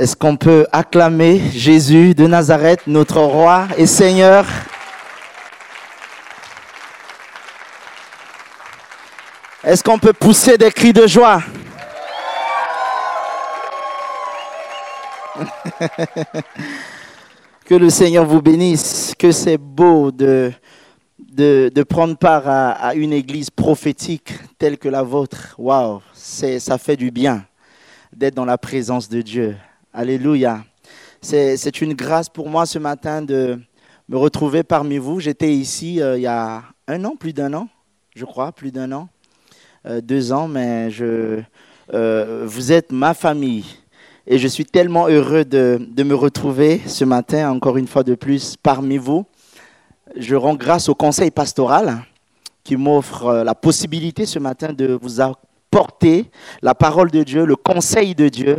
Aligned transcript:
Est-ce 0.00 0.16
qu'on 0.16 0.34
peut 0.38 0.66
acclamer 0.72 1.42
Jésus 1.52 2.14
de 2.14 2.26
Nazareth, 2.26 2.86
notre 2.86 3.20
roi 3.20 3.68
et 3.76 3.84
Seigneur? 3.84 4.46
Est-ce 9.62 9.84
qu'on 9.84 9.98
peut 9.98 10.14
pousser 10.14 10.56
des 10.56 10.70
cris 10.70 10.94
de 10.94 11.06
joie? 11.06 11.42
Que 17.66 17.74
le 17.74 17.90
Seigneur 17.90 18.24
vous 18.24 18.40
bénisse, 18.40 19.12
que 19.18 19.30
c'est 19.30 19.58
beau 19.58 20.10
de, 20.10 20.50
de, 21.18 21.82
prendre 21.82 22.16
part 22.16 22.48
à, 22.48 22.94
une 22.94 23.12
église 23.12 23.50
prophétique 23.50 24.32
telle 24.58 24.78
que 24.78 24.88
la 24.88 25.02
vôtre. 25.02 25.54
Waouh, 25.58 26.00
ça 26.14 26.78
fait 26.78 26.96
du 26.96 27.10
bien 27.10 27.44
d'être 28.16 28.34
dans 28.34 28.46
la 28.46 28.58
présence 28.58 29.08
de 29.08 29.20
Dieu. 29.20 29.56
Alléluia. 29.92 30.62
C'est 31.20 31.80
une 31.80 31.94
grâce 31.94 32.28
pour 32.28 32.48
moi 32.48 32.64
ce 32.64 32.78
matin 32.78 33.22
de 33.22 33.58
me 34.08 34.16
retrouver 34.16 34.62
parmi 34.62 34.98
vous. 34.98 35.18
J'étais 35.18 35.52
ici 35.52 36.00
euh, 36.00 36.16
il 36.16 36.22
y 36.22 36.28
a 36.28 36.62
un 36.86 37.04
an, 37.04 37.16
plus 37.16 37.32
d'un 37.32 37.52
an, 37.54 37.68
je 38.14 38.24
crois, 38.24 38.52
plus 38.52 38.70
d'un 38.70 38.92
an, 38.92 39.08
euh, 39.86 40.00
deux 40.00 40.30
ans, 40.30 40.46
mais 40.46 40.92
je, 40.92 41.40
euh, 41.92 42.44
vous 42.46 42.70
êtes 42.70 42.92
ma 42.92 43.14
famille. 43.14 43.64
Et 44.28 44.38
je 44.38 44.46
suis 44.46 44.64
tellement 44.64 45.08
heureux 45.08 45.44
de, 45.44 45.80
de, 45.80 46.02
me 46.04 46.14
retrouver 46.14 46.80
ce 46.86 47.04
matin, 47.04 47.50
encore 47.50 47.76
une 47.76 47.88
fois 47.88 48.04
de 48.04 48.14
plus, 48.14 48.56
parmi 48.62 48.96
vous. 48.96 49.26
Je 50.14 50.36
rends 50.36 50.54
grâce 50.54 50.88
au 50.88 50.94
conseil 50.94 51.32
pastoral 51.32 52.04
qui 52.62 52.76
m'offre 52.76 53.42
la 53.42 53.56
possibilité 53.56 54.24
ce 54.24 54.38
matin 54.38 54.72
de 54.72 54.96
vous 55.02 55.20
porter 55.70 56.26
la 56.62 56.74
parole 56.74 57.10
de 57.10 57.22
Dieu, 57.22 57.44
le 57.44 57.56
conseil 57.56 58.14
de 58.14 58.28
Dieu. 58.28 58.58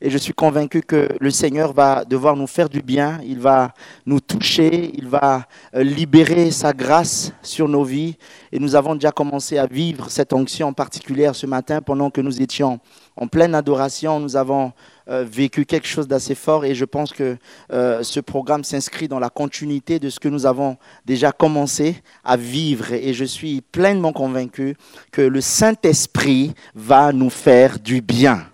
Et 0.00 0.10
je 0.10 0.18
suis 0.18 0.32
convaincu 0.32 0.82
que 0.82 1.08
le 1.18 1.30
Seigneur 1.30 1.72
va 1.72 2.04
devoir 2.04 2.36
nous 2.36 2.46
faire 2.46 2.68
du 2.68 2.82
bien, 2.82 3.20
il 3.24 3.40
va 3.40 3.72
nous 4.06 4.20
toucher, 4.20 4.92
il 4.94 5.08
va 5.08 5.46
euh, 5.74 5.82
libérer 5.82 6.50
sa 6.50 6.72
grâce 6.72 7.32
sur 7.42 7.68
nos 7.68 7.84
vies. 7.84 8.16
Et 8.52 8.58
nous 8.58 8.76
avons 8.76 8.94
déjà 8.94 9.10
commencé 9.10 9.58
à 9.58 9.66
vivre 9.66 10.10
cette 10.10 10.32
onction 10.32 10.72
particulière 10.72 11.34
ce 11.34 11.46
matin 11.46 11.82
pendant 11.82 12.10
que 12.10 12.20
nous 12.20 12.40
étions 12.40 12.80
en 13.16 13.26
pleine 13.26 13.54
adoration. 13.54 14.20
Nous 14.20 14.36
avons 14.36 14.72
euh, 15.08 15.24
vécu 15.28 15.64
quelque 15.64 15.86
chose 15.86 16.06
d'assez 16.06 16.34
fort 16.34 16.64
et 16.64 16.74
je 16.74 16.84
pense 16.84 17.12
que 17.12 17.36
euh, 17.72 18.02
ce 18.02 18.20
programme 18.20 18.64
s'inscrit 18.64 19.08
dans 19.08 19.18
la 19.18 19.30
continuité 19.30 19.98
de 19.98 20.10
ce 20.10 20.20
que 20.20 20.28
nous 20.28 20.46
avons 20.46 20.76
déjà 21.04 21.32
commencé 21.32 21.96
à 22.24 22.36
vivre 22.36 22.92
et 22.92 23.12
je 23.12 23.24
suis 23.24 23.60
pleinement 23.60 24.12
convaincu 24.12 24.76
que 25.10 25.22
le 25.22 25.40
Saint-Esprit 25.40 26.54
va 26.74 27.12
nous 27.12 27.30
faire 27.30 27.78
du 27.78 28.00
bien. 28.00 28.46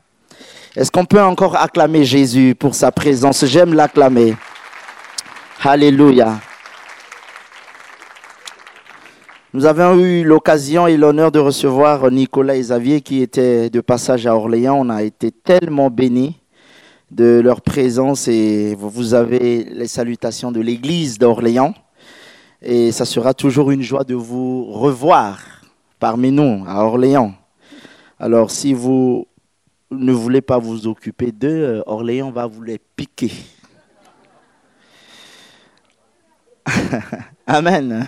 Est-ce 0.77 0.91
qu'on 0.91 1.05
peut 1.05 1.21
encore 1.21 1.57
acclamer 1.57 2.05
Jésus 2.05 2.55
pour 2.59 2.75
sa 2.75 2.93
présence? 2.93 3.45
J'aime 3.45 3.75
l'acclamer. 3.75 4.37
Alléluia. 5.63 6.41
Nous 9.59 9.67
avons 9.67 9.99
eu 9.99 10.23
l'occasion 10.23 10.87
et 10.87 10.97
l'honneur 10.97 11.33
de 11.33 11.41
recevoir 11.41 12.13
Nicolas 12.13 12.55
et 12.55 12.61
Xavier 12.61 13.01
qui 13.01 13.23
étaient 13.23 13.69
de 13.71 13.81
passage 13.81 14.25
à 14.25 14.37
Orléans. 14.37 14.79
On 14.79 14.89
a 14.89 15.03
été 15.03 15.33
tellement 15.33 15.91
bénis 15.91 16.39
de 17.11 17.41
leur 17.43 17.61
présence 17.61 18.29
et 18.29 18.77
vous 18.79 19.15
avez 19.15 19.65
les 19.65 19.89
salutations 19.89 20.53
de 20.53 20.61
l'église 20.61 21.19
d'Orléans. 21.19 21.75
Et 22.63 22.93
ça 22.93 23.05
sera 23.05 23.35
toujours 23.35 23.73
une 23.73 23.83
joie 23.83 24.05
de 24.05 24.15
vous 24.15 24.65
revoir 24.67 25.41
parmi 25.99 26.31
nous 26.31 26.63
à 26.69 26.85
Orléans. 26.85 27.35
Alors 28.21 28.53
si 28.53 28.73
vous 28.73 29.27
ne 29.91 30.13
voulez 30.13 30.41
pas 30.41 30.59
vous 30.59 30.87
occuper 30.87 31.33
d'eux, 31.33 31.83
Orléans 31.87 32.31
va 32.31 32.47
vous 32.47 32.63
les 32.63 32.79
piquer. 32.79 33.33
Amen. 37.51 38.07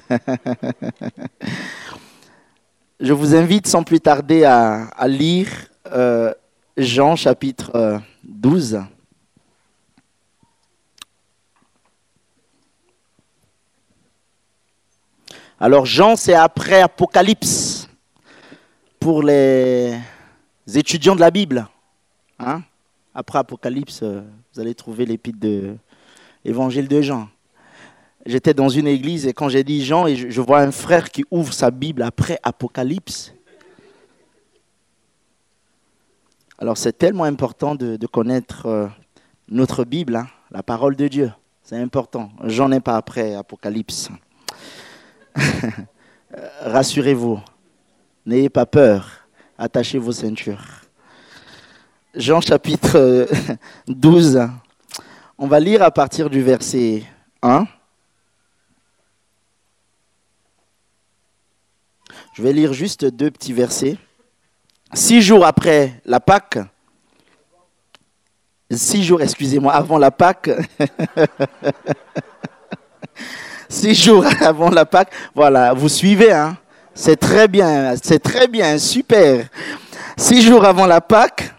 Je 3.00 3.14
vous 3.14 3.34
invite 3.34 3.66
sans 3.66 3.82
plus 3.82 3.98
tarder 3.98 4.44
à, 4.44 5.08
lire 5.08 5.48
euh, 5.90 6.34
Jean 6.76 7.16
chapitre 7.16 8.02
12. 8.22 8.74
Euh, 8.74 8.80
Alors 15.58 15.86
Jean, 15.86 16.16
c'est 16.16 16.34
après 16.34 16.82
Apocalypse 16.82 17.88
pour 18.98 19.22
les 19.22 19.98
étudiants 20.74 21.14
de 21.14 21.20
la 21.20 21.30
Bible. 21.30 21.66
Hein? 22.38 22.60
Après 23.14 23.38
Apocalypse, 23.38 24.00
euh, 24.02 24.20
vous 24.52 24.60
allez 24.60 24.74
trouver 24.74 25.06
l'épître 25.06 25.40
de 25.40 25.78
l'Évangile 26.44 26.88
de 26.88 27.00
Jean. 27.00 27.30
J'étais 28.30 28.54
dans 28.54 28.68
une 28.68 28.86
église 28.86 29.26
et 29.26 29.32
quand 29.32 29.48
j'ai 29.48 29.64
dit 29.64 29.84
Jean, 29.84 30.06
et 30.06 30.14
je, 30.14 30.40
vois 30.40 30.60
un 30.60 30.70
frère 30.70 31.10
qui 31.10 31.24
ouvre 31.32 31.52
sa 31.52 31.72
Bible 31.72 32.00
après 32.00 32.38
Apocalypse. 32.44 33.34
Alors 36.56 36.78
c'est 36.78 36.96
tellement 36.96 37.24
important 37.24 37.74
de, 37.74 38.06
connaître 38.06 38.66
euh, 38.66 38.86
notre 39.48 39.82
Bible, 39.82 40.14
hein, 40.14 40.28
la 40.52 40.62
parole 40.62 40.94
de 40.94 41.08
Dieu. 41.08 41.32
C'est 41.64 41.76
important. 41.76 42.30
J'en 42.44 42.70
ai 42.70 42.78
pas 42.78 42.96
après 42.96 43.34
Apocalypse. 43.34 44.10
Rassurez-vous, 46.60 47.40
n'ayez 48.26 48.48
pas 48.48 48.64
peur, 48.64 49.26
attachez 49.58 49.98
vos 49.98 50.12
ceintures. 50.12 50.82
Jean 52.14 52.40
chapitre 52.40 53.26
12, 53.88 54.36
euh, 54.36 54.46
on 55.36 55.48
va 55.48 55.58
lire 55.58 55.82
à 55.82 55.90
partir 55.90 56.30
du 56.30 56.42
verset 56.42 57.02
1. 57.42 57.66
Je 62.32 62.42
vais 62.42 62.52
lire 62.52 62.72
juste 62.72 63.04
deux 63.04 63.30
petits 63.30 63.52
versets. 63.52 63.96
Six 64.92 65.20
jours 65.20 65.44
après 65.44 66.00
la 66.04 66.20
Pâque, 66.20 66.58
six 68.70 69.04
jours, 69.04 69.20
excusez-moi, 69.20 69.72
avant 69.72 69.98
la 69.98 70.10
Pâque, 70.10 70.50
six 73.68 73.94
jours 73.94 74.24
avant 74.40 74.70
la 74.70 74.84
Pâque, 74.84 75.12
voilà, 75.34 75.72
vous 75.72 75.88
suivez, 75.88 76.32
hein 76.32 76.56
C'est 76.94 77.16
très 77.16 77.48
bien, 77.48 77.94
c'est 78.02 78.20
très 78.20 78.48
bien, 78.48 78.78
super. 78.78 79.48
Six 80.16 80.42
jours 80.42 80.64
avant 80.64 80.86
la 80.86 81.00
Pâque, 81.00 81.52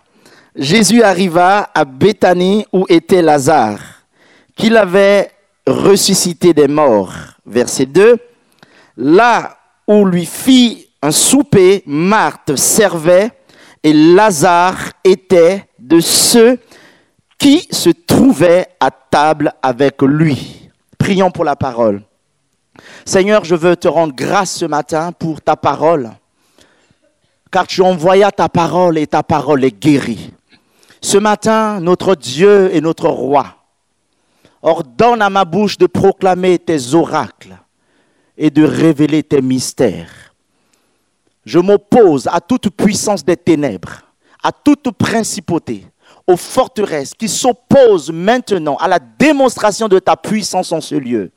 Jésus 0.55 1.03
arriva 1.03 1.69
à 1.73 1.85
Béthanie 1.85 2.65
où 2.73 2.85
était 2.89 3.21
Lazare, 3.21 3.79
qu'il 4.55 4.75
avait 4.75 5.31
ressuscité 5.65 6.53
des 6.53 6.67
morts. 6.67 7.13
Verset 7.45 7.87
2. 7.87 8.17
Là 8.97 9.57
où 9.99 10.05
lui 10.05 10.25
fit 10.25 10.87
un 11.01 11.11
souper, 11.11 11.83
Marthe 11.85 12.55
servait 12.55 13.31
et 13.83 13.93
Lazare 13.93 14.91
était 15.03 15.65
de 15.79 15.99
ceux 15.99 16.59
qui 17.37 17.67
se 17.71 17.89
trouvaient 17.89 18.67
à 18.79 18.91
table 18.91 19.53
avec 19.61 20.01
lui. 20.01 20.69
Prions 20.97 21.31
pour 21.31 21.43
la 21.43 21.55
parole. 21.55 22.03
Seigneur, 23.05 23.43
je 23.43 23.55
veux 23.55 23.75
te 23.75 23.87
rendre 23.87 24.13
grâce 24.15 24.57
ce 24.57 24.65
matin 24.65 25.11
pour 25.11 25.41
ta 25.41 25.55
parole, 25.55 26.11
car 27.51 27.65
tu 27.65 27.81
envoyas 27.81 28.31
ta 28.31 28.47
parole 28.47 28.97
et 28.97 29.07
ta 29.07 29.23
parole 29.23 29.63
est 29.63 29.77
guérie. 29.77 30.31
Ce 31.01 31.17
matin, 31.17 31.79
notre 31.79 32.15
Dieu 32.15 32.69
et 32.73 32.81
notre 32.81 33.07
roi 33.07 33.55
ordonne 34.61 35.23
à 35.23 35.31
ma 35.31 35.43
bouche 35.43 35.79
de 35.79 35.87
proclamer 35.87 36.59
tes 36.59 36.93
oracles 36.93 37.57
et 38.43 38.49
de 38.49 38.63
révéler 38.63 39.21
tes 39.21 39.39
mystères. 39.39 40.33
Je 41.45 41.59
m'oppose 41.59 42.27
à 42.27 42.41
toute 42.41 42.71
puissance 42.71 43.23
des 43.23 43.37
ténèbres, 43.37 44.01
à 44.41 44.51
toute 44.51 44.89
principauté, 44.97 45.85
aux 46.25 46.37
forteresses 46.37 47.13
qui 47.13 47.29
s'opposent 47.29 48.11
maintenant 48.11 48.77
à 48.77 48.87
la 48.87 48.97
démonstration 48.97 49.87
de 49.87 49.99
ta 49.99 50.17
puissance 50.17 50.71
en 50.71 50.81
ce 50.81 50.95
lieu, 50.95 51.29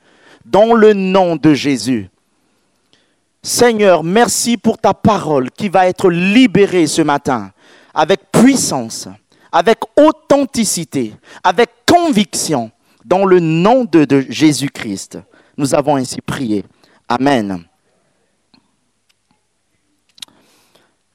dans 0.46 0.72
le 0.72 0.94
nom 0.94 1.36
de 1.36 1.52
Jésus. 1.52 2.08
Seigneur, 3.42 4.02
merci 4.02 4.56
pour 4.56 4.78
ta 4.78 4.94
parole 4.94 5.50
qui 5.50 5.68
va 5.68 5.86
être 5.86 6.08
libérée 6.08 6.86
ce 6.86 7.02
matin 7.02 7.50
avec 7.92 8.32
puissance, 8.32 9.08
avec 9.52 9.78
authenticité, 9.98 11.12
avec 11.42 11.68
conviction, 11.86 12.70
dans 13.04 13.26
le 13.26 13.40
nom 13.40 13.84
de, 13.84 14.06
de 14.06 14.24
Jésus-Christ. 14.26 15.18
Nous 15.58 15.74
avons 15.74 15.96
ainsi 15.96 16.22
prié. 16.22 16.64
Amen. 17.08 17.64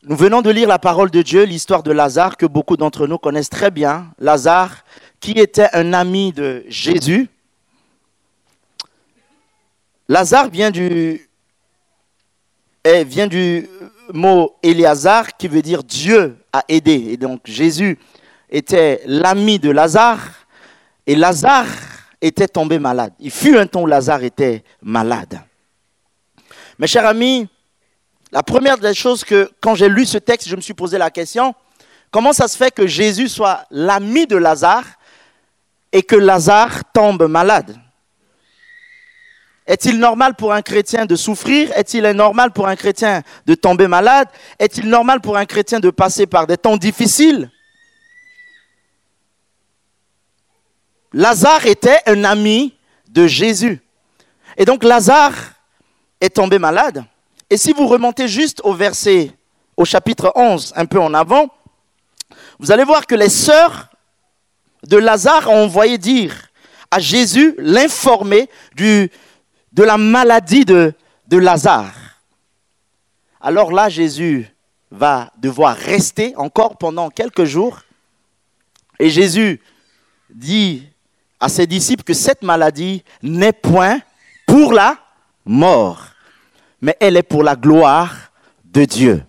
Nous 0.03 0.15
venons 0.15 0.41
de 0.41 0.51
lire 0.51 0.67
la 0.67 0.77
parole 0.77 1.09
de 1.09 1.21
Dieu, 1.23 1.43
l'histoire 1.43 1.81
de 1.81 1.91
Lazare 1.91 2.37
que 2.37 2.45
beaucoup 2.45 2.77
d'entre 2.77 3.07
nous 3.07 3.17
connaissent 3.17 3.49
très 3.49 3.71
bien. 3.71 4.11
Lazare, 4.19 4.83
qui 5.19 5.31
était 5.31 5.67
un 5.73 5.93
ami 5.93 6.31
de 6.31 6.63
Jésus. 6.67 7.27
Lazare 10.07 10.49
vient 10.49 10.69
du, 10.69 11.27
eh, 12.83 13.03
vient 13.03 13.27
du 13.27 13.67
mot 14.13 14.55
Éléazar 14.61 15.35
qui 15.37 15.47
veut 15.47 15.61
dire 15.61 15.83
Dieu 15.83 16.37
a 16.53 16.63
aidé. 16.67 16.93
Et 17.09 17.17
donc 17.17 17.41
Jésus 17.45 17.97
était 18.49 19.01
l'ami 19.05 19.57
de 19.57 19.71
Lazare 19.71 20.21
et 21.07 21.15
Lazare 21.15 21.67
était 22.21 22.47
tombé 22.47 22.77
malade. 22.77 23.13
Il 23.19 23.31
fut 23.31 23.57
un 23.57 23.65
temps 23.65 23.81
où 23.81 23.87
Lazare 23.87 24.23
était 24.23 24.63
malade. 24.81 25.39
Mes 26.79 26.87
chers 26.87 27.05
amis, 27.05 27.45
la 28.31 28.41
première 28.41 28.77
des 28.77 28.93
choses 28.93 29.25
que, 29.25 29.51
quand 29.59 29.75
j'ai 29.75 29.89
lu 29.89 30.05
ce 30.05 30.17
texte, 30.17 30.47
je 30.47 30.55
me 30.55 30.61
suis 30.61 30.73
posé 30.73 30.97
la 30.97 31.11
question, 31.11 31.53
comment 32.09 32.31
ça 32.31 32.47
se 32.47 32.55
fait 32.55 32.73
que 32.73 32.87
Jésus 32.87 33.27
soit 33.27 33.65
l'ami 33.69 34.25
de 34.25 34.37
Lazare 34.37 34.85
et 35.91 36.01
que 36.01 36.15
Lazare 36.15 36.85
tombe 36.93 37.27
malade? 37.27 37.77
Est-il 39.67 39.99
normal 39.99 40.35
pour 40.35 40.53
un 40.53 40.61
chrétien 40.61 41.05
de 41.05 41.17
souffrir? 41.17 41.69
Est-il 41.75 42.09
normal 42.11 42.51
pour 42.51 42.69
un 42.69 42.77
chrétien 42.77 43.23
de 43.45 43.55
tomber 43.55 43.89
malade? 43.89 44.29
Est-il 44.57 44.87
normal 44.87 45.19
pour 45.19 45.35
un 45.35 45.45
chrétien 45.45 45.81
de 45.81 45.89
passer 45.89 46.27
par 46.27 46.47
des 46.47 46.57
temps 46.57 46.77
difficiles? 46.77 47.51
Lazare 51.11 51.65
était 51.65 51.99
un 52.05 52.23
ami 52.23 52.73
de 53.09 53.27
Jésus. 53.27 53.81
Et 54.55 54.63
donc 54.63 54.85
Lazare 54.85 55.35
est 56.21 56.35
tombé 56.35 56.59
malade. 56.59 57.03
Et 57.49 57.57
si 57.57 57.73
vous 57.73 57.87
remontez 57.87 58.27
juste 58.27 58.61
au 58.63 58.73
verset, 58.73 59.31
au 59.75 59.85
chapitre 59.85 60.31
11, 60.35 60.73
un 60.75 60.85
peu 60.85 60.99
en 60.99 61.13
avant, 61.13 61.47
vous 62.59 62.71
allez 62.71 62.83
voir 62.83 63.07
que 63.07 63.15
les 63.15 63.29
sœurs 63.29 63.89
de 64.83 64.97
Lazare 64.97 65.49
ont 65.49 65.63
envoyé 65.63 65.97
dire 65.97 66.35
à 66.91 66.99
Jésus, 66.99 67.55
l'informer 67.57 68.49
de 68.75 69.09
la 69.77 69.97
maladie 69.97 70.65
de, 70.65 70.93
de 71.27 71.37
Lazare. 71.37 71.93
Alors 73.39 73.71
là, 73.71 73.89
Jésus 73.89 74.47
va 74.91 75.31
devoir 75.37 75.75
rester 75.75 76.35
encore 76.35 76.77
pendant 76.77 77.09
quelques 77.09 77.45
jours. 77.45 77.81
Et 78.99 79.09
Jésus 79.09 79.61
dit 80.29 80.83
à 81.39 81.47
ses 81.47 81.67
disciples 81.67 82.03
que 82.03 82.13
cette 82.13 82.41
maladie 82.41 83.03
n'est 83.21 83.53
point 83.53 84.01
pour 84.45 84.73
la 84.73 84.97
mort, 85.45 86.03
mais 86.81 86.95
elle 86.99 87.17
est 87.17 87.23
pour 87.23 87.43
la 87.43 87.55
gloire 87.55 88.31
de 88.63 88.85
Dieu. 88.85 89.23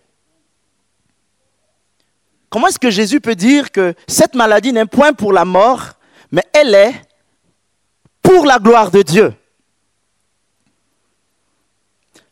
Comment 2.49 2.67
est-ce 2.67 2.79
que 2.79 2.91
Jésus 2.91 3.21
peut 3.21 3.37
dire 3.37 3.71
que 3.71 3.95
cette 4.09 4.35
maladie 4.35 4.73
n'est 4.73 4.87
point 4.87 5.13
pour 5.13 5.33
la 5.33 5.45
mort, 5.45 5.93
mais 6.33 6.43
elle 6.53 6.75
est 6.75 6.95
pour 8.23 8.45
la 8.45 8.59
gloire 8.59 8.91
de 8.91 9.03
Dieu? 9.03 9.33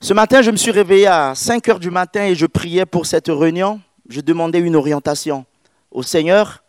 Ce 0.00 0.12
matin, 0.12 0.42
je 0.42 0.50
me 0.50 0.56
suis 0.56 0.70
réveillé 0.70 1.06
à 1.08 1.34
5 1.34 1.68
heures 1.68 1.80
du 1.80 1.90
matin 1.90 2.24
et 2.24 2.34
je 2.34 2.46
priais 2.46 2.86
pour 2.86 3.06
cette 3.06 3.28
réunion. 3.28 3.80
Je 4.08 4.20
demandais 4.20 4.60
une 4.60 4.76
orientation 4.76 5.44
au 5.90 6.02
Seigneur. 6.02 6.62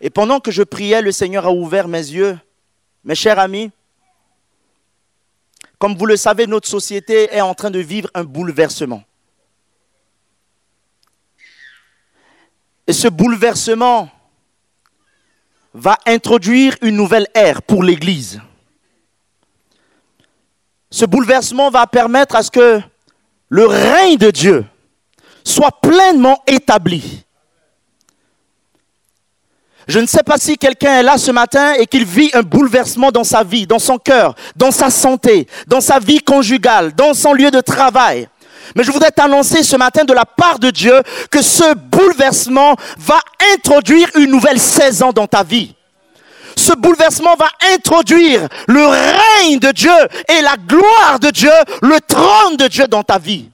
Et 0.00 0.08
pendant 0.08 0.40
que 0.40 0.50
je 0.50 0.62
priais, 0.62 1.02
le 1.02 1.12
Seigneur 1.12 1.46
a 1.46 1.52
ouvert 1.52 1.86
mes 1.86 1.98
yeux. 1.98 2.38
Mes 3.04 3.14
chers 3.14 3.38
amis, 3.38 3.70
comme 5.80 5.96
vous 5.96 6.04
le 6.04 6.18
savez, 6.18 6.46
notre 6.46 6.68
société 6.68 7.34
est 7.34 7.40
en 7.40 7.54
train 7.54 7.70
de 7.70 7.78
vivre 7.78 8.10
un 8.12 8.22
bouleversement. 8.22 9.02
Et 12.86 12.92
ce 12.92 13.08
bouleversement 13.08 14.10
va 15.72 15.96
introduire 16.06 16.76
une 16.82 16.96
nouvelle 16.96 17.26
ère 17.34 17.62
pour 17.62 17.82
l'Église. 17.82 18.42
Ce 20.90 21.06
bouleversement 21.06 21.70
va 21.70 21.86
permettre 21.86 22.36
à 22.36 22.42
ce 22.42 22.50
que 22.50 22.82
le 23.48 23.66
règne 23.66 24.18
de 24.18 24.30
Dieu 24.30 24.66
soit 25.44 25.80
pleinement 25.80 26.42
établi 26.46 27.24
je 29.90 29.98
ne 29.98 30.06
sais 30.06 30.22
pas 30.22 30.38
si 30.38 30.56
quelqu'un 30.56 31.00
est 31.00 31.02
là 31.02 31.18
ce 31.18 31.32
matin 31.32 31.72
et 31.74 31.86
qu'il 31.86 32.04
vit 32.04 32.30
un 32.32 32.42
bouleversement 32.42 33.10
dans 33.10 33.24
sa 33.24 33.42
vie, 33.42 33.66
dans 33.66 33.80
son 33.80 33.98
cœur, 33.98 34.36
dans 34.54 34.70
sa 34.70 34.88
santé, 34.88 35.48
dans 35.66 35.80
sa 35.80 35.98
vie 35.98 36.20
conjugale, 36.20 36.94
dans 36.94 37.12
son 37.12 37.32
lieu 37.32 37.50
de 37.50 37.60
travail. 37.60 38.28
Mais 38.76 38.84
je 38.84 38.92
voudrais 38.92 39.10
t'annoncer 39.10 39.64
ce 39.64 39.76
matin 39.76 40.04
de 40.04 40.12
la 40.12 40.24
part 40.24 40.60
de 40.60 40.70
Dieu 40.70 40.94
que 41.28 41.42
ce 41.42 41.74
bouleversement 41.74 42.76
va 42.98 43.18
introduire 43.54 44.08
une 44.14 44.30
nouvelle 44.30 44.60
saison 44.60 45.10
dans 45.10 45.26
ta 45.26 45.42
vie. 45.42 45.74
Ce 46.56 46.72
bouleversement 46.74 47.34
va 47.34 47.48
introduire 47.74 48.46
le 48.68 48.86
règne 48.86 49.58
de 49.58 49.72
Dieu 49.72 49.90
et 50.28 50.40
la 50.40 50.54
gloire 50.56 51.18
de 51.20 51.30
Dieu, 51.30 51.50
le 51.82 51.98
trône 52.06 52.56
de 52.56 52.68
Dieu 52.68 52.86
dans 52.86 53.02
ta 53.02 53.18
vie. 53.18 53.48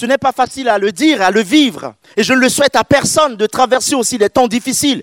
Ce 0.00 0.06
n'est 0.06 0.16
pas 0.16 0.32
facile 0.32 0.70
à 0.70 0.78
le 0.78 0.92
dire, 0.92 1.20
à 1.20 1.30
le 1.30 1.42
vivre. 1.42 1.92
Et 2.16 2.22
je 2.22 2.32
ne 2.32 2.38
le 2.38 2.48
souhaite 2.48 2.74
à 2.74 2.84
personne 2.84 3.36
de 3.36 3.44
traverser 3.44 3.94
aussi 3.94 4.16
des 4.16 4.30
temps 4.30 4.48
difficiles. 4.48 5.02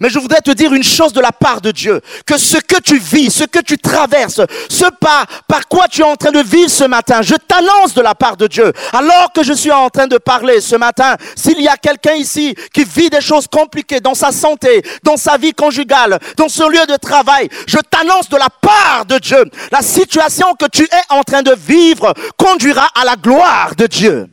Mais 0.00 0.08
je 0.08 0.18
voudrais 0.18 0.40
te 0.40 0.50
dire 0.50 0.72
une 0.72 0.82
chose 0.82 1.12
de 1.12 1.20
la 1.20 1.32
part 1.32 1.60
de 1.60 1.70
Dieu, 1.70 2.00
que 2.24 2.38
ce 2.38 2.56
que 2.56 2.80
tu 2.80 2.98
vis, 2.98 3.30
ce 3.30 3.44
que 3.44 3.58
tu 3.58 3.76
traverses, 3.76 4.40
ce 4.70 4.86
pas 5.00 5.26
par 5.46 5.68
quoi 5.68 5.86
tu 5.86 6.00
es 6.00 6.04
en 6.04 6.16
train 6.16 6.30
de 6.30 6.40
vivre 6.40 6.70
ce 6.70 6.84
matin, 6.84 7.20
je 7.20 7.34
t'annonce 7.34 7.92
de 7.92 8.00
la 8.00 8.14
part 8.14 8.38
de 8.38 8.46
Dieu. 8.46 8.72
Alors 8.94 9.34
que 9.34 9.42
je 9.42 9.52
suis 9.52 9.70
en 9.70 9.90
train 9.90 10.06
de 10.06 10.16
parler 10.16 10.62
ce 10.62 10.76
matin, 10.76 11.16
s'il 11.36 11.60
y 11.60 11.68
a 11.68 11.76
quelqu'un 11.76 12.14
ici 12.14 12.54
qui 12.72 12.84
vit 12.84 13.10
des 13.10 13.20
choses 13.20 13.48
compliquées 13.48 14.00
dans 14.00 14.14
sa 14.14 14.32
santé, 14.32 14.80
dans 15.02 15.18
sa 15.18 15.36
vie 15.36 15.52
conjugale, 15.52 16.18
dans 16.38 16.48
son 16.48 16.70
lieu 16.70 16.86
de 16.88 16.96
travail, 16.96 17.50
je 17.66 17.76
t'annonce 17.90 18.30
de 18.30 18.38
la 18.38 18.48
part 18.48 19.04
de 19.04 19.18
Dieu, 19.18 19.44
la 19.70 19.82
situation 19.82 20.54
que 20.54 20.66
tu 20.72 20.84
es 20.84 21.14
en 21.14 21.22
train 21.22 21.42
de 21.42 21.54
vivre 21.54 22.14
conduira 22.38 22.88
à 22.98 23.04
la 23.04 23.16
gloire 23.16 23.74
de 23.76 23.86
Dieu. 23.86 24.30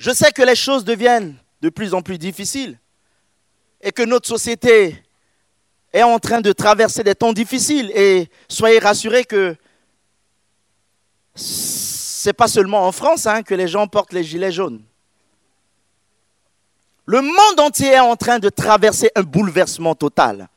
Je 0.00 0.10
sais 0.12 0.32
que 0.32 0.40
les 0.40 0.56
choses 0.56 0.82
deviennent 0.82 1.36
de 1.60 1.68
plus 1.68 1.92
en 1.92 2.00
plus 2.00 2.16
difficiles 2.16 2.78
et 3.82 3.92
que 3.92 4.02
notre 4.02 4.26
société 4.26 5.04
est 5.92 6.02
en 6.02 6.18
train 6.18 6.40
de 6.40 6.52
traverser 6.52 7.04
des 7.04 7.14
temps 7.14 7.34
difficiles. 7.34 7.92
Et 7.94 8.30
soyez 8.48 8.78
rassurés 8.78 9.26
que 9.26 9.54
ce 11.34 12.30
n'est 12.30 12.32
pas 12.32 12.48
seulement 12.48 12.86
en 12.86 12.92
France 12.92 13.26
hein, 13.26 13.42
que 13.42 13.54
les 13.54 13.68
gens 13.68 13.86
portent 13.86 14.14
les 14.14 14.24
gilets 14.24 14.52
jaunes. 14.52 14.82
Le 17.04 17.20
monde 17.20 17.60
entier 17.60 17.88
est 17.88 18.00
en 18.00 18.16
train 18.16 18.38
de 18.38 18.48
traverser 18.48 19.10
un 19.14 19.22
bouleversement 19.22 19.94
total. 19.94 20.48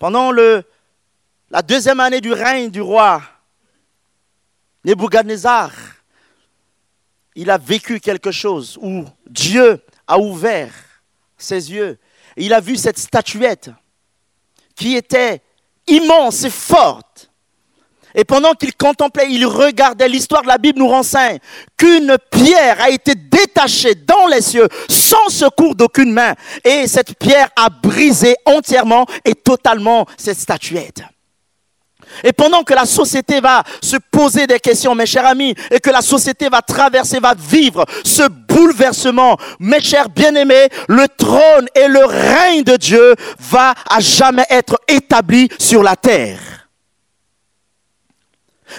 Pendant 0.00 0.32
la 0.32 1.62
deuxième 1.62 2.00
année 2.00 2.20
du 2.20 2.32
règne 2.32 2.70
du 2.70 2.80
roi 2.80 3.22
Nebuchadnezzar, 4.84 5.70
il 7.34 7.50
a 7.50 7.58
vécu 7.58 8.00
quelque 8.00 8.30
chose 8.30 8.78
où 8.80 9.04
Dieu 9.28 9.80
a 10.06 10.18
ouvert 10.18 10.72
ses 11.36 11.72
yeux. 11.72 11.98
Il 12.36 12.52
a 12.52 12.60
vu 12.60 12.76
cette 12.76 12.98
statuette 12.98 13.70
qui 14.74 14.96
était 14.96 15.40
immense 15.86 16.44
et 16.44 16.50
forte. 16.50 17.30
Et 18.16 18.24
pendant 18.24 18.54
qu'il 18.54 18.74
contemplait, 18.76 19.26
il 19.28 19.44
regardait, 19.44 20.08
l'histoire 20.08 20.42
de 20.42 20.46
la 20.46 20.58
Bible 20.58 20.78
nous 20.78 20.88
renseigne 20.88 21.40
qu'une 21.76 22.16
pierre 22.30 22.80
a 22.80 22.90
été 22.90 23.16
détachée 23.16 23.96
dans 23.96 24.28
les 24.28 24.40
cieux 24.40 24.68
sans 24.88 25.28
secours 25.28 25.74
d'aucune 25.74 26.12
main. 26.12 26.34
Et 26.62 26.86
cette 26.86 27.18
pierre 27.18 27.50
a 27.56 27.70
brisé 27.70 28.36
entièrement 28.44 29.04
et 29.24 29.34
totalement 29.34 30.06
cette 30.16 30.38
statuette. 30.38 31.02
Et 32.22 32.32
pendant 32.32 32.62
que 32.62 32.74
la 32.74 32.86
société 32.86 33.40
va 33.40 33.62
se 33.82 33.96
poser 34.10 34.46
des 34.46 34.60
questions, 34.60 34.94
mes 34.94 35.06
chers 35.06 35.26
amis, 35.26 35.54
et 35.70 35.80
que 35.80 35.90
la 35.90 36.02
société 36.02 36.48
va 36.48 36.62
traverser, 36.62 37.18
va 37.18 37.34
vivre 37.34 37.84
ce 38.04 38.28
bouleversement, 38.28 39.36
mes 39.58 39.80
chers 39.80 40.08
bien-aimés, 40.08 40.68
le 40.88 41.08
trône 41.08 41.66
et 41.74 41.88
le 41.88 42.04
règne 42.04 42.62
de 42.62 42.76
Dieu 42.76 43.14
va 43.38 43.74
à 43.88 44.00
jamais 44.00 44.46
être 44.50 44.78
établi 44.88 45.48
sur 45.58 45.82
la 45.82 45.96
terre. 45.96 46.40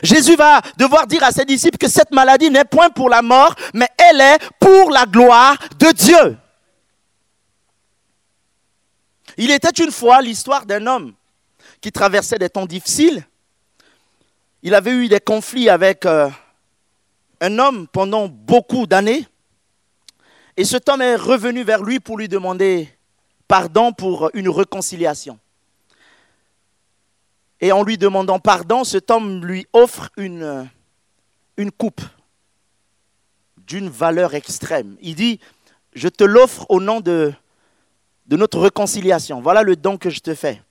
Jésus 0.04 0.36
va 0.36 0.62
devoir 0.77 1.08
dire 1.08 1.24
à 1.24 1.32
ses 1.32 1.46
disciples 1.46 1.77
que 1.77 1.88
cette 1.88 2.12
maladie 2.12 2.50
n'est 2.50 2.65
point 2.65 2.89
pour 2.89 3.10
la 3.10 3.22
mort, 3.22 3.56
mais 3.74 3.88
elle 3.98 4.20
est 4.20 4.39
pour 4.60 4.92
la 4.92 5.06
gloire 5.06 5.58
de 5.80 5.92
Dieu. 5.92 6.38
Il 9.38 9.51
était 9.51 9.84
une 9.84 9.92
fois 9.92 10.22
l'histoire 10.22 10.65
d'un 10.65 10.86
homme 10.88 11.13
qui 11.86 11.92
traversait 11.92 12.39
des 12.39 12.50
temps 12.50 12.65
difficiles. 12.65 13.24
Il 14.63 14.74
avait 14.74 14.89
eu 14.89 15.08
des 15.08 15.20
conflits 15.20 15.70
avec 15.70 16.08
euh, 16.08 16.27
un 17.42 17.60
homme 17.60 17.88
pendant 17.88 18.27
beaucoup 18.27 18.88
d'années. 18.88 19.27
Et 20.58 20.65
cet 20.65 20.89
homme 20.89 21.04
est 21.04 21.15
revenu 21.15 21.62
vers 21.62 21.84
lui 21.84 22.00
pour 22.00 22.18
lui 22.18 22.27
demander 22.27 22.89
pardon 23.48 23.94
pour 23.94 24.32
une 24.34 24.50
réconciliation. 24.50 25.38
Et 27.62 27.72
en 27.72 27.84
lui 27.84 28.00
demandant 28.00 28.39
pardon, 28.39 28.84
cet 28.84 29.12
homme 29.12 29.46
lui 29.46 29.68
offre 29.72 30.10
une, 30.18 30.68
coupe 31.77 32.01
d'une 33.58 33.89
valeur 33.89 34.34
extrême. 34.34 34.98
Il 35.01 35.13
dit, 35.13 35.39
je 35.94 36.08
te 36.08 36.24
l'offre 36.24 36.65
au 36.70 36.82
nom 36.82 37.00
de 37.00 37.32
notre 38.32 38.58
réconciliation. 38.60 39.39
Voilà 39.39 39.62
le 39.62 39.75
don 39.75 40.00
que 40.00 40.10
je 40.10 40.22
te 40.22 40.34
fais. 40.34 40.63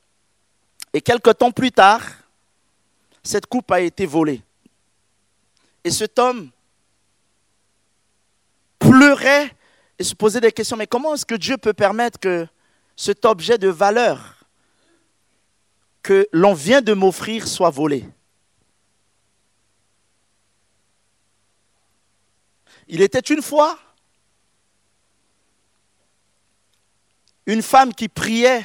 Et 0.95 1.03
quelque 1.03 1.31
temps 1.31 1.51
plus 1.51 1.73
tard, 1.73 2.03
cette 3.25 3.47
coupe 3.47 3.71
a 3.73 3.81
été 3.81 4.07
volée. 4.07 4.41
Et 5.83 5.91
cet 5.91 6.21
homme 6.21 6.51
pleurait 8.79 9.55
et 9.99 10.05
se 10.05 10.15
posait 10.15 10.41
des 10.41 10.53
questions. 10.53 10.77
Mais 10.77 10.87
comment 10.87 11.15
est-ce 11.15 11.27
que 11.27 11.35
Dieu 11.35 11.59
peut 11.59 11.73
permettre 11.73 12.21
que 12.21 12.47
cet 12.95 13.25
objet 13.25 13.59
de 13.59 13.69
valeur 13.69 14.47
que 16.01 16.29
l'on 16.33 16.55
vient 16.55 16.81
de 16.81 16.93
m'offrir 16.93 17.49
soit 17.49 17.71
volé? 17.71 18.09
Il 22.87 23.03
était 23.03 23.19
une 23.19 23.43
fois 23.43 23.79
une 27.47 27.63
femme 27.63 27.93
qui 27.93 28.09
priait 28.09 28.65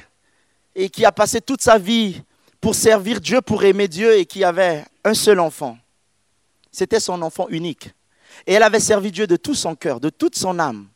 et 0.75 0.89
qui 0.89 1.05
a 1.05 1.11
passé 1.11 1.41
toute 1.41 1.61
sa 1.61 1.77
vie 1.77 2.21
pour 2.61 2.75
servir 2.75 3.21
Dieu, 3.21 3.41
pour 3.41 3.63
aimer 3.63 3.87
Dieu 3.87 4.17
et 4.17 4.25
qui 4.25 4.43
avait 4.43 4.85
un 5.03 5.13
seul 5.13 5.39
enfant. 5.39 5.77
C'était 6.71 6.99
son 6.99 7.21
enfant 7.21 7.47
unique. 7.49 7.91
Et 8.45 8.53
elle 8.53 8.63
avait 8.63 8.79
servi 8.79 9.11
Dieu 9.11 9.27
de 9.27 9.35
tout 9.35 9.55
son 9.55 9.75
cœur, 9.75 9.99
de 9.99 10.09
toute 10.09 10.35
son 10.35 10.59
âme. 10.59 10.87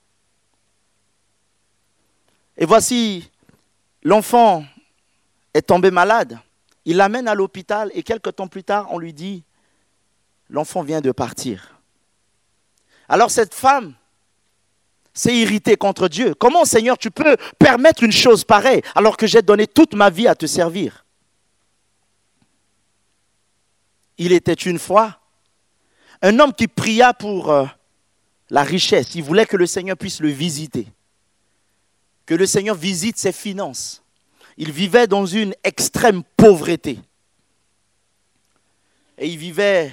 Et 2.57 2.65
voici, 2.65 3.29
l'enfant 4.03 4.63
est 5.53 5.63
tombé 5.63 5.91
malade. 5.91 6.39
Il 6.85 6.97
l'amène 6.97 7.27
à 7.27 7.35
l'hôpital 7.35 7.91
et 7.93 8.03
quelques 8.03 8.35
temps 8.35 8.47
plus 8.47 8.63
tard, 8.63 8.87
on 8.91 8.99
lui 8.99 9.13
dit, 9.13 9.43
l'enfant 10.49 10.83
vient 10.83 11.01
de 11.01 11.11
partir. 11.11 11.79
Alors 13.09 13.31
cette 13.31 13.53
femme 13.53 13.93
s'est 15.13 15.35
irritée 15.35 15.77
contre 15.77 16.07
Dieu. 16.07 16.33
Comment, 16.33 16.65
Seigneur, 16.65 16.97
tu 16.97 17.11
peux 17.11 17.37
permettre 17.59 18.03
une 18.03 18.11
chose 18.11 18.43
pareille 18.43 18.81
alors 18.95 19.17
que 19.17 19.27
j'ai 19.27 19.41
donné 19.41 19.67
toute 19.67 19.93
ma 19.93 20.09
vie 20.09 20.27
à 20.27 20.35
te 20.35 20.45
servir? 20.45 21.05
Il 24.17 24.31
était 24.31 24.53
une 24.53 24.79
fois 24.79 25.19
un 26.21 26.39
homme 26.39 26.53
qui 26.53 26.67
pria 26.67 27.13
pour 27.13 27.51
euh, 27.51 27.65
la 28.49 28.63
richesse. 28.63 29.15
Il 29.15 29.23
voulait 29.23 29.45
que 29.45 29.57
le 29.57 29.67
Seigneur 29.67 29.97
puisse 29.97 30.19
le 30.21 30.29
visiter, 30.29 30.87
que 32.25 32.33
le 32.33 32.45
Seigneur 32.45 32.75
visite 32.75 33.17
ses 33.17 33.31
finances. 33.31 34.01
Il 34.57 34.71
vivait 34.71 35.07
dans 35.07 35.25
une 35.25 35.53
extrême 35.63 36.23
pauvreté. 36.37 36.99
Et 39.17 39.27
il 39.27 39.37
vivait 39.37 39.91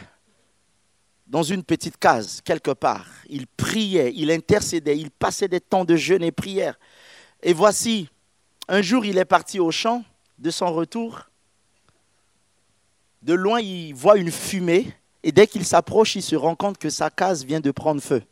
dans 1.31 1.45
une 1.45 1.63
petite 1.63 1.97
case, 1.97 2.41
quelque 2.45 2.73
part. 2.73 3.07
Il 3.29 3.47
priait, 3.47 4.13
il 4.17 4.33
intercédait, 4.33 4.99
il 4.99 5.13
passait 5.13 5.47
des 5.47 5.61
temps 5.61 5.85
de 5.85 5.95
jeûne 5.95 6.25
et 6.25 6.33
prière. 6.33 6.79
Et 7.41 7.53
voici, 7.53 8.09
un 8.69 8.83
jour, 8.83 9.05
il 9.05 9.17
est 9.17 9.25
parti 9.25 9.61
au 9.61 9.71
champ 9.71 10.05
de 10.39 10.51
son 10.51 10.73
retour. 10.73 11.31
De 13.23 13.33
loin, 13.33 13.61
il 13.61 13.95
voit 13.95 14.19
une 14.19 14.33
fumée 14.33 14.93
et 15.23 15.31
dès 15.31 15.47
qu'il 15.47 15.65
s'approche, 15.65 16.17
il 16.17 16.23
se 16.23 16.35
rend 16.35 16.57
compte 16.57 16.79
que 16.79 16.91
sa 16.91 17.11
case 17.11 17.45
vient 17.45 17.61
de 17.61 17.71
prendre 17.71 18.03
feu. 18.03 18.23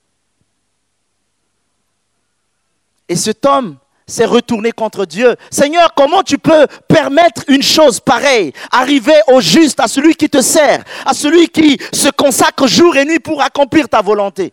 Et 3.09 3.15
cet 3.15 3.47
homme 3.47 3.79
s'est 4.09 4.25
retourné 4.25 4.73
contre 4.73 5.05
Dieu. 5.07 5.37
Seigneur, 5.51 5.95
comment 5.95 6.23
tu 6.23 6.39
peux 6.39 6.67
permettre 6.89 7.43
une 7.47 7.63
chose 7.63 8.01
pareille 8.01 8.53
Arriver 8.73 9.21
au 9.29 9.41
juste, 9.41 9.79
à 9.79 9.87
celui 9.87 10.17
qui 10.17 10.29
te 10.29 10.41
sert, 10.41 10.83
à 11.07 11.15
celui 11.15 11.49
qui 11.49 11.79
se 11.93 12.09
consacre 12.09 12.67
jour 12.67 12.97
et 12.97 13.05
nuit 13.05 13.21
pour 13.21 13.41
accomplir 13.43 13.89
ta 13.89 14.03
volonté? 14.03 14.53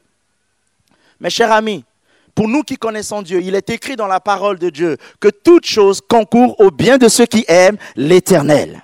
Mes 1.19 1.29
chers 1.29 1.51
amis, 1.51 1.83
pour 2.35 2.49
nous 2.49 2.63
qui 2.63 2.75
connaissons 2.75 3.21
Dieu, 3.21 3.41
il 3.41 3.55
est 3.55 3.69
écrit 3.69 3.95
dans 3.95 4.07
la 4.07 4.19
parole 4.19 4.59
de 4.59 4.69
Dieu 4.69 4.97
que 5.21 5.29
toute 5.29 5.65
chose 5.65 6.01
concourt 6.01 6.59
au 6.59 6.69
bien 6.69 6.97
de 6.97 7.07
ceux 7.07 7.25
qui 7.25 7.45
aiment 7.47 7.77
l'Éternel. 7.95 8.83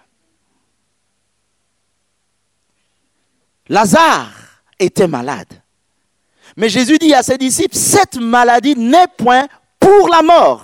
Lazare 3.67 4.31
était 4.79 5.07
malade. 5.07 5.47
Mais 6.57 6.69
Jésus 6.69 6.97
dit 6.97 7.13
à 7.13 7.23
ses 7.23 7.37
disciples, 7.37 7.75
cette 7.75 8.17
maladie 8.17 8.75
n'est 8.75 9.07
point 9.17 9.47
pour 9.81 10.07
la 10.07 10.21
mort. 10.21 10.63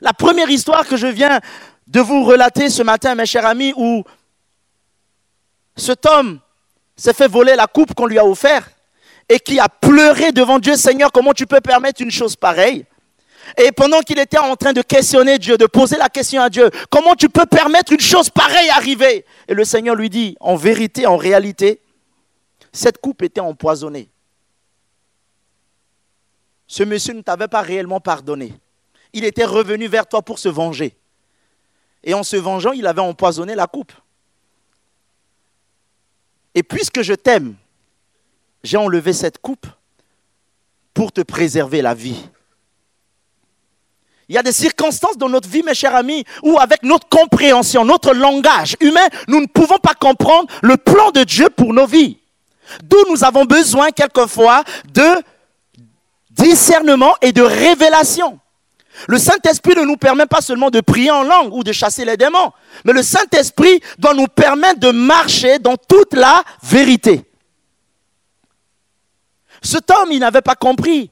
La 0.00 0.14
première 0.14 0.48
histoire 0.48 0.86
que 0.86 0.96
je 0.96 1.08
viens 1.08 1.40
de 1.86 2.00
vous 2.00 2.24
relater 2.24 2.70
ce 2.70 2.82
matin, 2.82 3.14
mes 3.14 3.26
chers 3.26 3.44
amis, 3.44 3.74
où 3.76 4.04
cet 5.76 6.06
homme 6.06 6.40
s'est 6.96 7.12
fait 7.12 7.28
voler 7.28 7.56
la 7.56 7.66
coupe 7.66 7.94
qu'on 7.94 8.06
lui 8.06 8.18
a 8.18 8.24
offerte 8.24 8.70
et 9.28 9.38
qui 9.38 9.58
a 9.58 9.68
pleuré 9.68 10.32
devant 10.32 10.58
Dieu, 10.58 10.76
Seigneur, 10.76 11.12
comment 11.12 11.32
tu 11.32 11.46
peux 11.46 11.60
permettre 11.60 12.00
une 12.00 12.10
chose 12.10 12.36
pareille? 12.36 12.86
Et 13.56 13.72
pendant 13.72 14.00
qu'il 14.00 14.18
était 14.18 14.38
en 14.38 14.56
train 14.56 14.72
de 14.72 14.82
questionner 14.82 15.38
Dieu, 15.38 15.56
de 15.56 15.66
poser 15.66 15.96
la 15.96 16.08
question 16.08 16.42
à 16.42 16.50
Dieu, 16.50 16.70
comment 16.90 17.14
tu 17.14 17.28
peux 17.28 17.46
permettre 17.46 17.92
une 17.92 18.00
chose 18.00 18.30
pareille 18.30 18.68
arriver? 18.70 19.24
Et 19.48 19.54
le 19.54 19.64
Seigneur 19.64 19.94
lui 19.94 20.10
dit, 20.10 20.36
en 20.40 20.56
vérité, 20.56 21.06
en 21.06 21.16
réalité, 21.16 21.80
cette 22.72 22.98
coupe 22.98 23.22
était 23.22 23.40
empoisonnée. 23.40 24.10
Ce 26.68 26.82
monsieur 26.82 27.14
ne 27.14 27.22
t'avait 27.22 27.48
pas 27.48 27.62
réellement 27.62 27.98
pardonné. 27.98 28.52
Il 29.14 29.24
était 29.24 29.46
revenu 29.46 29.88
vers 29.88 30.06
toi 30.06 30.22
pour 30.22 30.38
se 30.38 30.50
venger. 30.50 30.94
Et 32.04 32.14
en 32.14 32.22
se 32.22 32.36
vengeant, 32.36 32.72
il 32.72 32.86
avait 32.86 33.00
empoisonné 33.00 33.54
la 33.54 33.66
coupe. 33.66 33.92
Et 36.54 36.62
puisque 36.62 37.02
je 37.02 37.14
t'aime, 37.14 37.56
j'ai 38.62 38.76
enlevé 38.76 39.12
cette 39.12 39.38
coupe 39.38 39.66
pour 40.92 41.10
te 41.10 41.22
préserver 41.22 41.80
la 41.80 41.94
vie. 41.94 42.28
Il 44.28 44.34
y 44.34 44.38
a 44.38 44.42
des 44.42 44.52
circonstances 44.52 45.16
dans 45.16 45.30
notre 45.30 45.48
vie, 45.48 45.62
mes 45.62 45.74
chers 45.74 45.94
amis, 45.94 46.24
où 46.42 46.58
avec 46.58 46.82
notre 46.82 47.08
compréhension, 47.08 47.84
notre 47.84 48.12
langage 48.12 48.76
humain, 48.80 49.08
nous 49.26 49.40
ne 49.40 49.46
pouvons 49.46 49.78
pas 49.78 49.94
comprendre 49.94 50.52
le 50.62 50.76
plan 50.76 51.12
de 51.12 51.24
Dieu 51.24 51.48
pour 51.48 51.72
nos 51.72 51.86
vies. 51.86 52.18
D'où 52.84 52.98
nous 53.08 53.24
avons 53.24 53.46
besoin 53.46 53.90
quelquefois 53.90 54.64
de 54.92 55.22
discernement 56.38 57.14
et 57.20 57.32
de 57.32 57.42
révélation. 57.42 58.38
Le 59.06 59.18
Saint-Esprit 59.18 59.76
ne 59.76 59.84
nous 59.84 59.96
permet 59.96 60.26
pas 60.26 60.40
seulement 60.40 60.70
de 60.70 60.80
prier 60.80 61.10
en 61.10 61.22
langue 61.22 61.54
ou 61.54 61.62
de 61.62 61.72
chasser 61.72 62.04
les 62.04 62.16
démons, 62.16 62.52
mais 62.84 62.92
le 62.92 63.02
Saint-Esprit 63.02 63.80
doit 63.98 64.14
nous 64.14 64.26
permettre 64.26 64.80
de 64.80 64.90
marcher 64.90 65.58
dans 65.58 65.76
toute 65.76 66.14
la 66.14 66.42
vérité. 66.62 67.24
Cet 69.62 69.90
homme, 69.90 70.10
il 70.10 70.20
n'avait 70.20 70.42
pas 70.42 70.54
compris. 70.54 71.10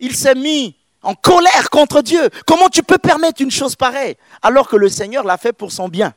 Il 0.00 0.14
s'est 0.14 0.34
mis 0.34 0.76
en 1.02 1.14
colère 1.14 1.70
contre 1.70 2.02
Dieu. 2.02 2.28
Comment 2.46 2.68
tu 2.68 2.82
peux 2.82 2.98
permettre 2.98 3.42
une 3.42 3.50
chose 3.50 3.76
pareille 3.76 4.16
alors 4.42 4.68
que 4.68 4.76
le 4.76 4.88
Seigneur 4.88 5.24
l'a 5.24 5.38
fait 5.38 5.52
pour 5.52 5.72
son 5.72 5.88
bien? 5.88 6.14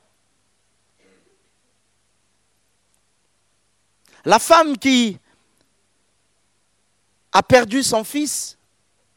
La 4.25 4.37
femme 4.37 4.77
qui 4.77 5.17
a 7.31 7.43
perdu 7.43 7.83
son 7.83 8.03
fils, 8.03 8.57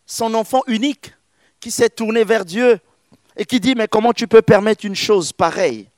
son 0.07 0.35
enfant 0.35 0.63
unique, 0.67 1.13
qui 1.61 1.71
s'est 1.71 1.89
tourné 1.89 2.25
vers 2.25 2.45
Dieu 2.45 2.79
et 3.37 3.45
qui 3.45 3.59
dit, 3.59 3.75
mais 3.75 3.89
comment 3.89 4.13
tu 4.13 4.29
peux 4.29 4.43
permettre 4.43 4.85
une 4.85 4.95
chose 4.95 5.33
pareille? 5.33 5.89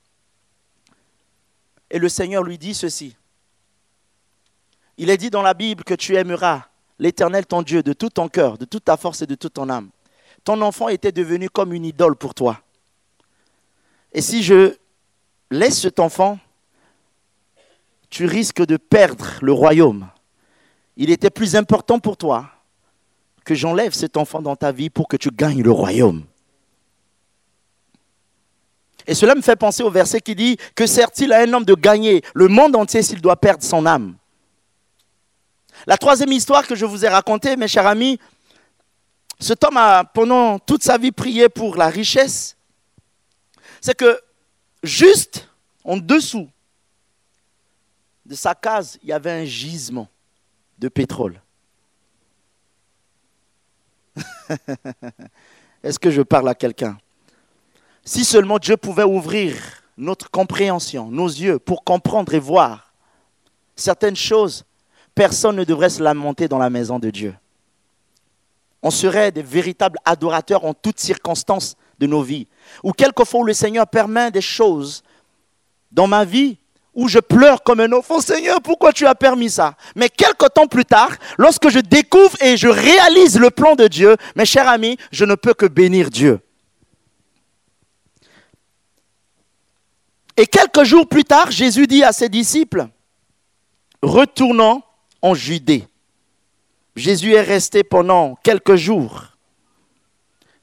Et 1.90 1.99
le 1.99 2.08
Seigneur 2.08 2.42
lui 2.42 2.58
dit 2.58 2.75
ceci. 2.75 3.16
Il 4.96 5.11
est 5.11 5.18
dit 5.18 5.30
dans 5.30 5.42
la 5.42 5.54
Bible 5.54 5.85
que 5.85 5.94
tu 5.94 6.16
aimeras 6.16 6.66
l'Éternel 6.99 7.46
ton 7.46 7.62
Dieu 7.62 7.82
de 7.82 7.92
tout 7.92 8.11
ton 8.11 8.28
cœur, 8.28 8.56
de 8.58 8.64
toute 8.64 8.85
ta 8.85 8.96
force 8.96 9.23
et 9.23 9.26
de 9.26 9.35
toute 9.35 9.54
ton 9.54 9.68
âme. 9.68 9.90
Ton 10.44 10.61
enfant 10.62 10.88
était 10.88 11.12
devenu 11.12 11.50
comme 11.50 11.73
une 11.73 11.85
idole 11.85 12.16
pour 12.16 12.35
toi. 12.35 12.61
Et 14.12 14.23
si 14.23 14.42
je 14.42 14.76
laisse 15.50 15.80
cet 15.80 16.00
enfant, 16.00 16.38
tu 18.08 18.25
risques 18.25 18.64
de 18.64 18.76
perdre 18.76 19.32
le 19.42 19.52
royaume. 19.52 20.08
Il 20.96 21.10
était 21.10 21.30
plus 21.30 21.56
important 21.56 21.98
pour 21.98 22.16
toi 22.16 22.50
que 23.44 23.54
j'enlève 23.54 23.92
cet 23.92 24.16
enfant 24.16 24.40
dans 24.40 24.56
ta 24.56 24.72
vie 24.72 24.90
pour 24.90 25.08
que 25.08 25.16
tu 25.16 25.30
gagnes 25.30 25.62
le 25.62 25.70
royaume. 25.70 26.24
Et 29.06 29.14
cela 29.14 29.34
me 29.34 29.42
fait 29.42 29.56
penser 29.56 29.82
au 29.82 29.90
verset 29.90 30.20
qui 30.20 30.34
dit 30.34 30.56
que 30.74 30.86
sert-il 30.86 31.32
à 31.32 31.40
un 31.40 31.52
homme 31.52 31.64
de 31.64 31.74
gagner 31.74 32.22
le 32.34 32.48
monde 32.48 32.74
entier 32.74 33.02
s'il 33.02 33.20
doit 33.20 33.36
perdre 33.36 33.62
son 33.62 33.86
âme? 33.86 34.16
La 35.86 35.96
troisième 35.96 36.32
histoire 36.32 36.66
que 36.66 36.74
je 36.74 36.84
vous 36.84 37.04
ai 37.04 37.08
racontée, 37.08 37.54
mes 37.54 37.68
chers 37.68 37.86
amis, 37.86 38.18
cet 39.38 39.62
homme 39.62 39.76
a 39.76 40.02
pendant 40.04 40.58
toute 40.58 40.82
sa 40.82 40.98
vie 40.98 41.12
prié 41.12 41.48
pour 41.48 41.76
la 41.76 41.88
richesse. 41.88 42.56
C'est 43.80 43.96
que 43.96 44.20
juste 44.82 45.48
en 45.84 45.98
dessous 45.98 46.48
de 48.24 48.34
sa 48.34 48.54
case, 48.54 48.98
il 49.02 49.10
y 49.10 49.12
avait 49.12 49.30
un 49.30 49.44
gisement 49.44 50.08
de 50.78 50.88
pétrole. 50.88 51.42
Est-ce 55.83 55.99
que 55.99 56.11
je 56.11 56.23
parle 56.23 56.49
à 56.49 56.54
quelqu'un? 56.54 56.97
Si 58.04 58.25
seulement 58.25 58.59
Dieu 58.59 58.76
pouvait 58.76 59.04
ouvrir 59.04 59.56
notre 59.97 60.30
compréhension, 60.30 61.11
nos 61.11 61.28
yeux, 61.28 61.59
pour 61.59 61.85
comprendre 61.85 62.35
et 62.35 62.38
voir 62.38 62.92
certaines 63.75 64.16
choses 64.16 64.64
personne 65.16 65.56
ne 65.56 65.64
devrait 65.64 65.90
se 65.90 66.02
lamenter 66.02 66.47
dans 66.47 66.59
la 66.59 66.71
maison 66.71 67.00
de 67.00 67.11
Dieu. 67.11 67.35
On 68.83 68.90
serait 68.90 69.33
des 69.33 69.42
véritables 69.42 69.99
adorateurs 70.04 70.64
en 70.64 70.75
toutes 70.75 71.00
circonstances 71.00 71.75
de 71.99 72.06
nos 72.06 72.23
vies. 72.23 72.47
Ou 72.85 72.92
quelquefois 72.92 73.45
le 73.45 73.54
Seigneur 73.54 73.88
permet 73.88 74.30
des 74.30 74.42
choses 74.42 75.02
dans 75.90 76.06
ma 76.06 76.25
vie 76.25 76.59
où 76.96 77.08
je 77.08 77.18
pleure 77.18 77.62
comme 77.62 77.80
un 77.80 77.92
enfant, 77.92 78.20
Seigneur, 78.20 78.60
pourquoi 78.62 78.92
tu 78.92 79.06
as 79.06 79.14
permis 79.14 79.50
ça? 79.50 79.76
Mais 79.94 80.08
quelques 80.08 80.52
temps 80.54 80.66
plus 80.66 80.86
tard, 80.86 81.10
lorsque 81.38 81.68
je 81.68 81.78
découvre 81.78 82.36
et 82.42 82.56
je 82.56 82.68
réalise 82.68 83.38
le 83.38 83.50
plan 83.50 83.76
de 83.76 83.86
Dieu, 83.86 84.16
mes 84.34 84.46
chers 84.46 84.68
amis, 84.68 84.96
je 85.12 85.26
ne 85.26 85.34
peux 85.34 85.54
que 85.54 85.66
bénir 85.66 86.10
Dieu. 86.10 86.40
Et 90.38 90.46
quelques 90.46 90.84
jours 90.84 91.06
plus 91.06 91.24
tard, 91.24 91.50
Jésus 91.50 91.86
dit 91.86 92.02
à 92.02 92.12
ses 92.12 92.30
disciples, 92.30 92.88
retournons 94.02 94.82
en 95.22 95.34
Judée. 95.34 95.86
Jésus 96.96 97.34
est 97.34 97.42
resté 97.42 97.84
pendant 97.84 98.36
quelques 98.42 98.76
jours 98.76 99.24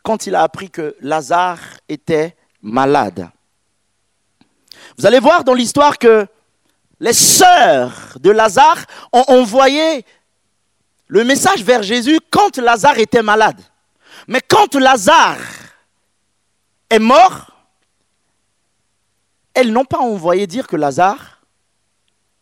quand 0.01 0.27
il 0.27 0.35
a 0.35 0.41
appris 0.41 0.69
que 0.69 0.95
Lazare 0.99 1.61
était 1.87 2.35
malade. 2.61 3.29
Vous 4.97 5.05
allez 5.05 5.19
voir 5.19 5.43
dans 5.43 5.53
l'histoire 5.53 5.97
que 5.97 6.27
les 6.99 7.13
sœurs 7.13 8.17
de 8.19 8.29
Lazare 8.31 8.85
ont 9.11 9.25
envoyé 9.27 10.05
le 11.07 11.23
message 11.23 11.63
vers 11.63 11.83
Jésus 11.83 12.19
quand 12.29 12.57
Lazare 12.57 12.99
était 12.99 13.21
malade. 13.21 13.61
Mais 14.27 14.41
quand 14.41 14.75
Lazare 14.75 15.39
est 16.89 16.99
mort, 16.99 17.51
elles 19.53 19.71
n'ont 19.71 19.85
pas 19.85 19.99
envoyé 19.99 20.47
dire 20.47 20.67
que 20.67 20.75
Lazare 20.75 21.41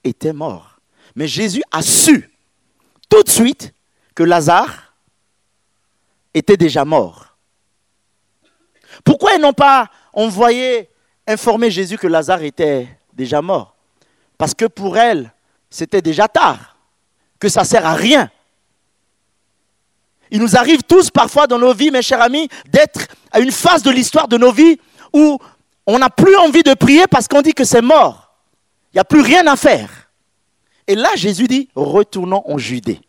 était 0.03 0.33
mort. 0.33 0.79
Mais 1.15 1.27
Jésus 1.27 1.63
a 1.71 1.81
su 1.81 2.29
tout 3.09 3.23
de 3.23 3.29
suite 3.29 3.73
que 4.15 4.23
Lazare 4.23 4.93
était 6.33 6.57
déjà 6.57 6.85
mort. 6.85 7.35
Pourquoi 9.03 9.35
elles 9.35 9.41
n'ont 9.41 9.53
pas 9.53 9.89
envoyé 10.13 10.89
informer 11.27 11.71
Jésus 11.71 11.97
que 11.97 12.07
Lazare 12.07 12.43
était 12.43 12.87
déjà 13.13 13.41
mort 13.41 13.75
Parce 14.37 14.53
que 14.53 14.65
pour 14.65 14.97
elles, 14.97 15.31
c'était 15.69 16.01
déjà 16.01 16.27
tard, 16.27 16.75
que 17.39 17.49
ça 17.49 17.61
ne 17.61 17.65
sert 17.65 17.85
à 17.85 17.93
rien. 17.93 18.29
Il 20.29 20.39
nous 20.39 20.55
arrive 20.55 20.83
tous 20.83 21.09
parfois 21.09 21.47
dans 21.47 21.59
nos 21.59 21.73
vies, 21.73 21.91
mes 21.91 22.01
chers 22.01 22.21
amis, 22.21 22.47
d'être 22.67 23.07
à 23.31 23.39
une 23.39 23.51
phase 23.51 23.83
de 23.83 23.91
l'histoire 23.91 24.27
de 24.27 24.37
nos 24.37 24.51
vies 24.51 24.79
où 25.13 25.37
on 25.85 25.99
n'a 25.99 26.09
plus 26.09 26.35
envie 26.37 26.63
de 26.63 26.73
prier 26.73 27.05
parce 27.07 27.27
qu'on 27.27 27.41
dit 27.41 27.53
que 27.53 27.65
c'est 27.65 27.81
mort. 27.81 28.33
Il 28.93 28.97
n'y 28.97 29.01
a 29.01 29.05
plus 29.05 29.21
rien 29.21 29.45
à 29.47 29.55
faire. 29.55 30.09
Et 30.87 30.95
là, 30.95 31.09
Jésus 31.15 31.47
dit, 31.47 31.69
retournons 31.75 32.43
en 32.45 32.57
Judée. 32.57 33.01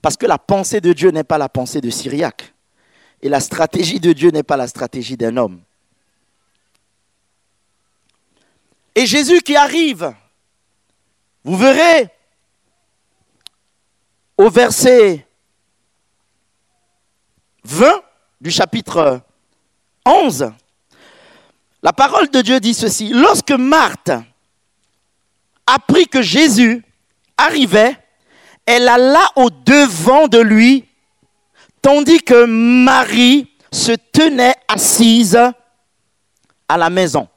Parce 0.00 0.16
que 0.16 0.26
la 0.26 0.38
pensée 0.38 0.80
de 0.80 0.92
Dieu 0.92 1.10
n'est 1.10 1.24
pas 1.24 1.38
la 1.38 1.48
pensée 1.48 1.80
de 1.80 1.90
Syriac. 1.90 2.54
Et 3.20 3.28
la 3.28 3.40
stratégie 3.40 4.00
de 4.00 4.12
Dieu 4.12 4.30
n'est 4.30 4.42
pas 4.42 4.56
la 4.56 4.68
stratégie 4.68 5.16
d'un 5.16 5.36
homme. 5.36 5.60
Et 8.98 9.06
Jésus 9.06 9.42
qui 9.42 9.54
arrive, 9.54 10.12
vous 11.44 11.56
verrez 11.56 12.08
au 14.36 14.50
verset 14.50 15.24
20 17.62 18.02
du 18.40 18.50
chapitre 18.50 19.20
11, 20.04 20.50
la 21.80 21.92
parole 21.92 22.28
de 22.30 22.40
Dieu 22.40 22.58
dit 22.58 22.74
ceci. 22.74 23.10
Lorsque 23.10 23.52
Marthe 23.52 24.10
apprit 25.64 26.08
que 26.08 26.20
Jésus 26.20 26.84
arrivait, 27.36 27.96
elle 28.66 28.88
alla 28.88 29.30
au 29.36 29.48
devant 29.48 30.26
de 30.26 30.40
lui, 30.40 30.88
tandis 31.80 32.18
que 32.18 32.46
Marie 32.46 33.48
se 33.70 33.92
tenait 33.92 34.56
assise 34.66 35.38
à 36.66 36.76
la 36.76 36.90
maison. 36.90 37.28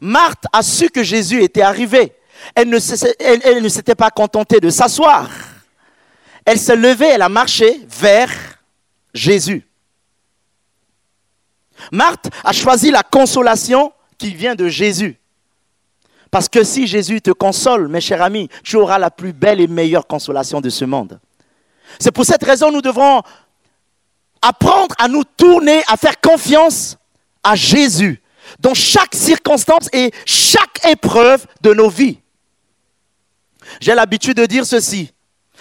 Marthe 0.00 0.44
a 0.52 0.62
su 0.62 0.88
que 0.90 1.02
Jésus 1.02 1.42
était 1.42 1.62
arrivé. 1.62 2.12
Elle 2.54 2.68
ne, 2.68 2.78
s'était 2.78 3.94
pas 3.94 4.10
contentée 4.10 4.60
de 4.60 4.70
s'asseoir. 4.70 5.28
Elle 6.44 6.58
s'est 6.58 6.76
levée, 6.76 7.08
elle 7.08 7.22
a 7.22 7.28
marché 7.28 7.80
vers 7.88 8.30
Jésus. 9.12 9.66
Marthe 11.92 12.28
a 12.44 12.52
choisi 12.52 12.90
la 12.90 13.02
consolation 13.02 13.92
qui 14.16 14.34
vient 14.34 14.54
de 14.54 14.68
Jésus. 14.68 15.16
Parce 16.30 16.48
que 16.48 16.62
si 16.62 16.86
Jésus 16.86 17.20
te 17.20 17.30
console, 17.30 17.88
mes 17.88 18.00
chers 18.00 18.22
amis, 18.22 18.48
tu 18.62 18.76
auras 18.76 18.98
la 18.98 19.10
plus 19.10 19.32
belle 19.32 19.60
et 19.60 19.66
meilleure 19.66 20.06
consolation 20.06 20.60
de 20.60 20.68
ce 20.68 20.84
monde. 20.84 21.20
C'est 21.98 22.12
pour 22.12 22.24
cette 22.24 22.44
raison 22.44 22.68
que 22.68 22.74
nous 22.74 22.82
devrons 22.82 23.22
apprendre 24.42 24.94
à 24.98 25.08
nous 25.08 25.24
tourner, 25.24 25.82
à 25.88 25.96
faire 25.96 26.20
confiance 26.20 26.98
à 27.42 27.54
Jésus 27.54 28.22
dans 28.58 28.74
chaque 28.74 29.14
circonstance 29.14 29.88
et 29.92 30.12
chaque 30.24 30.84
épreuve 30.86 31.46
de 31.60 31.72
nos 31.72 31.88
vies. 31.88 32.18
J'ai 33.80 33.94
l'habitude 33.94 34.36
de 34.36 34.46
dire 34.46 34.66
ceci. 34.66 35.12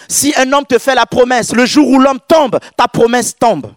Si 0.08 0.34
un 0.38 0.52
homme 0.54 0.66
te 0.66 0.78
fait 0.78 0.96
la 0.96 1.06
promesse, 1.06 1.54
le 1.54 1.66
jour 1.66 1.88
où 1.88 2.00
l'homme 2.00 2.20
tombe, 2.28 2.60
ta 2.78 2.88
promesse 2.88 3.36
tombe. 3.38 3.74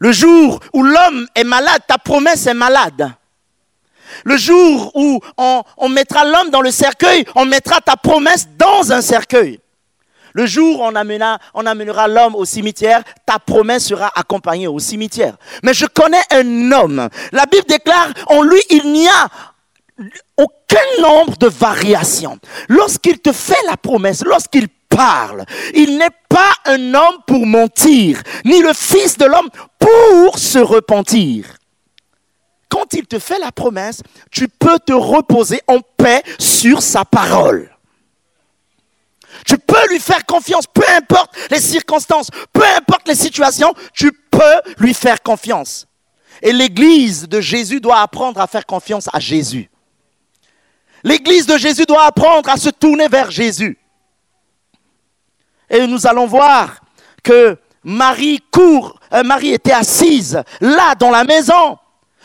Le 0.00 0.12
jour 0.12 0.60
où 0.72 0.82
l'homme 0.82 1.26
est 1.34 1.44
malade, 1.44 1.82
ta 1.88 1.98
promesse 1.98 2.46
est 2.46 2.54
malade. 2.54 3.12
Le 4.24 4.36
jour 4.36 4.92
où 4.94 5.20
on, 5.36 5.88
mettra 5.88 6.24
l'homme 6.24 6.50
dans 6.50 6.60
le 6.60 6.70
cercueil, 6.70 7.24
on 7.34 7.44
mettra 7.44 7.80
ta 7.80 7.96
promesse 7.96 8.48
dans 8.56 8.92
un 8.92 9.00
cercueil. 9.00 9.60
Le 10.38 10.46
jour 10.46 10.80
on 10.82 10.94
amènera 10.94 12.06
l'homme 12.06 12.36
au 12.36 12.44
cimetière, 12.44 13.02
ta 13.26 13.40
promesse 13.40 13.86
sera 13.86 14.12
accompagnée 14.14 14.68
au 14.68 14.78
cimetière. 14.78 15.36
Mais 15.64 15.74
je 15.74 15.84
connais 15.84 16.22
un 16.30 16.70
homme. 16.70 17.08
La 17.32 17.44
Bible 17.46 17.66
déclare, 17.66 18.10
en 18.28 18.42
lui, 18.42 18.60
il 18.70 18.92
n'y 18.92 19.08
a 19.08 19.26
aucun 20.36 21.02
nombre 21.02 21.36
de 21.38 21.48
variations. 21.48 22.38
Lorsqu'il 22.68 23.18
te 23.18 23.32
fait 23.32 23.60
la 23.66 23.76
promesse, 23.76 24.24
lorsqu'il 24.24 24.68
parle. 24.88 25.44
Il 25.74 25.98
n'est 25.98 26.06
pas 26.28 26.52
un 26.66 26.94
homme 26.94 27.18
pour 27.26 27.44
mentir, 27.44 28.22
ni 28.44 28.62
le 28.62 28.72
Fils 28.74 29.18
de 29.18 29.24
l'homme 29.24 29.48
pour 29.76 30.38
se 30.38 30.60
repentir. 30.60 31.46
Quand 32.68 32.94
il 32.94 33.08
te 33.08 33.18
fait 33.18 33.40
la 33.40 33.50
promesse, 33.50 34.02
tu 34.30 34.46
peux 34.46 34.78
te 34.78 34.92
reposer 34.92 35.62
en 35.66 35.80
paix 35.80 36.22
sur 36.38 36.80
sa 36.80 37.04
parole. 37.04 37.68
Tu 39.46 39.58
peux 39.58 39.88
lui 39.90 40.00
faire 40.00 40.24
confiance, 40.26 40.66
peu 40.66 40.84
importe 40.96 41.36
les 41.50 41.60
circonstances, 41.60 42.28
peu 42.52 42.64
importe 42.76 43.08
les 43.08 43.14
situations, 43.14 43.72
tu 43.92 44.12
peux 44.12 44.60
lui 44.78 44.94
faire 44.94 45.22
confiance. 45.22 45.86
Et 46.42 46.52
l'Église 46.52 47.28
de 47.28 47.40
Jésus 47.40 47.80
doit 47.80 48.00
apprendre 48.00 48.40
à 48.40 48.46
faire 48.46 48.66
confiance 48.66 49.08
à 49.12 49.18
Jésus. 49.18 49.70
L'Église 51.02 51.46
de 51.46 51.56
Jésus 51.56 51.84
doit 51.86 52.04
apprendre 52.04 52.48
à 52.50 52.56
se 52.56 52.70
tourner 52.70 53.08
vers 53.08 53.30
Jésus. 53.30 53.78
Et 55.70 55.86
nous 55.86 56.06
allons 56.06 56.26
voir 56.26 56.80
que 57.22 57.56
Marie 57.84 58.42
court, 58.50 58.98
euh, 59.12 59.22
Marie 59.22 59.52
était 59.52 59.72
assise 59.72 60.42
là 60.60 60.94
dans 60.94 61.10
la 61.10 61.24
maison, 61.24 61.78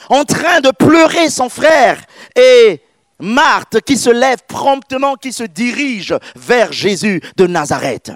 en 0.09 0.23
train 0.23 0.61
de 0.61 0.71
pleurer 0.71 1.29
son 1.29 1.49
frère. 1.49 2.01
Et 2.35 2.81
Marthe 3.23 3.81
qui 3.81 3.97
se 3.97 4.09
lève 4.09 4.39
promptement, 4.47 5.15
qui 5.15 5.33
se 5.33 5.43
dirige 5.43 6.15
vers 6.35 6.71
Jésus 6.71 7.21
de 7.37 7.47
Nazareth. 7.47 8.11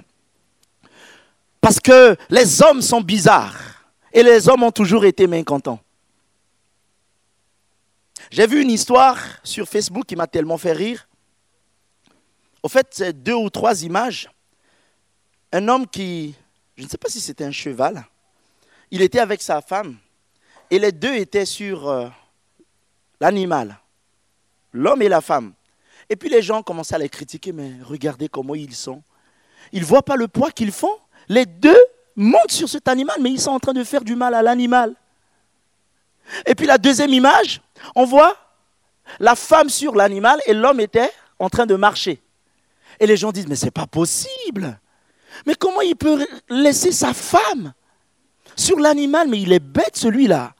Parce 1.61 1.79
que 1.79 2.15
les 2.29 2.61
hommes 2.61 2.81
sont 2.81 3.01
bizarres 3.01 3.85
et 4.13 4.23
les 4.23 4.47
hommes 4.49 4.63
ont 4.63 4.71
toujours 4.71 5.05
été 5.05 5.27
mécontents. 5.27 5.79
J'ai 8.29 8.45
vu 8.45 8.61
une 8.61 8.71
histoire 8.71 9.17
sur 9.43 9.67
Facebook 9.67 10.05
qui 10.05 10.15
m'a 10.15 10.27
tellement 10.27 10.57
fait 10.57 10.73
rire. 10.73 11.07
Au 12.61 12.67
fait, 12.67 12.87
c'est 12.91 13.23
deux 13.23 13.33
ou 13.33 13.49
trois 13.49 13.83
images 13.83 14.29
un 15.51 15.67
homme 15.67 15.87
qui, 15.87 16.35
je 16.75 16.83
ne 16.83 16.89
sais 16.89 16.97
pas 16.97 17.09
si 17.09 17.19
c'était 17.19 17.45
un 17.45 17.51
cheval, 17.51 18.05
il 18.91 19.01
était 19.01 19.19
avec 19.19 19.41
sa 19.41 19.61
femme 19.61 19.97
et 20.69 20.79
les 20.79 20.91
deux 20.91 21.15
étaient 21.15 21.45
sur 21.45 21.87
euh, 21.87 22.07
l'animal, 23.19 23.79
l'homme 24.77 25.01
et 25.01 25.09
la 25.09 25.21
femme. 25.21 25.53
Et 26.09 26.15
puis 26.15 26.29
les 26.29 26.41
gens 26.41 26.63
commençaient 26.63 26.95
à 26.95 26.99
les 26.99 27.09
critiquer, 27.09 27.51
mais 27.51 27.73
regardez 27.83 28.29
comment 28.29 28.55
ils 28.55 28.75
sont. 28.75 29.03
Ils 29.73 29.81
ne 29.81 29.85
voient 29.85 30.03
pas 30.03 30.15
le 30.15 30.27
poids 30.27 30.51
qu'ils 30.51 30.71
font. 30.71 30.95
Les 31.27 31.45
deux 31.45 31.77
montent 32.15 32.51
sur 32.51 32.69
cet 32.69 32.87
animal, 32.87 33.17
mais 33.21 33.31
ils 33.31 33.41
sont 33.41 33.51
en 33.51 33.59
train 33.59 33.73
de 33.73 33.83
faire 33.83 34.03
du 34.03 34.15
mal 34.15 34.33
à 34.33 34.41
l'animal. 34.41 34.93
Et 36.45 36.55
puis 36.55 36.65
la 36.65 36.77
deuxième 36.77 37.13
image, 37.13 37.61
on 37.95 38.05
voit 38.05 38.35
la 39.19 39.35
femme 39.35 39.69
sur 39.69 39.95
l'animal 39.95 40.39
et 40.45 40.53
l'homme 40.53 40.79
était 40.79 41.11
en 41.39 41.49
train 41.49 41.65
de 41.65 41.75
marcher. 41.75 42.21
Et 42.99 43.07
les 43.07 43.17
gens 43.17 43.31
disent, 43.31 43.47
mais 43.47 43.55
ce 43.55 43.65
n'est 43.65 43.71
pas 43.71 43.87
possible. 43.87 44.79
Mais 45.45 45.55
comment 45.55 45.81
il 45.81 45.95
peut 45.95 46.25
laisser 46.49 46.91
sa 46.91 47.13
femme 47.13 47.73
sur 48.55 48.79
l'animal? 48.79 49.27
Mais 49.27 49.39
il 49.41 49.51
est 49.51 49.59
bête 49.59 49.95
celui-là. 49.95 50.53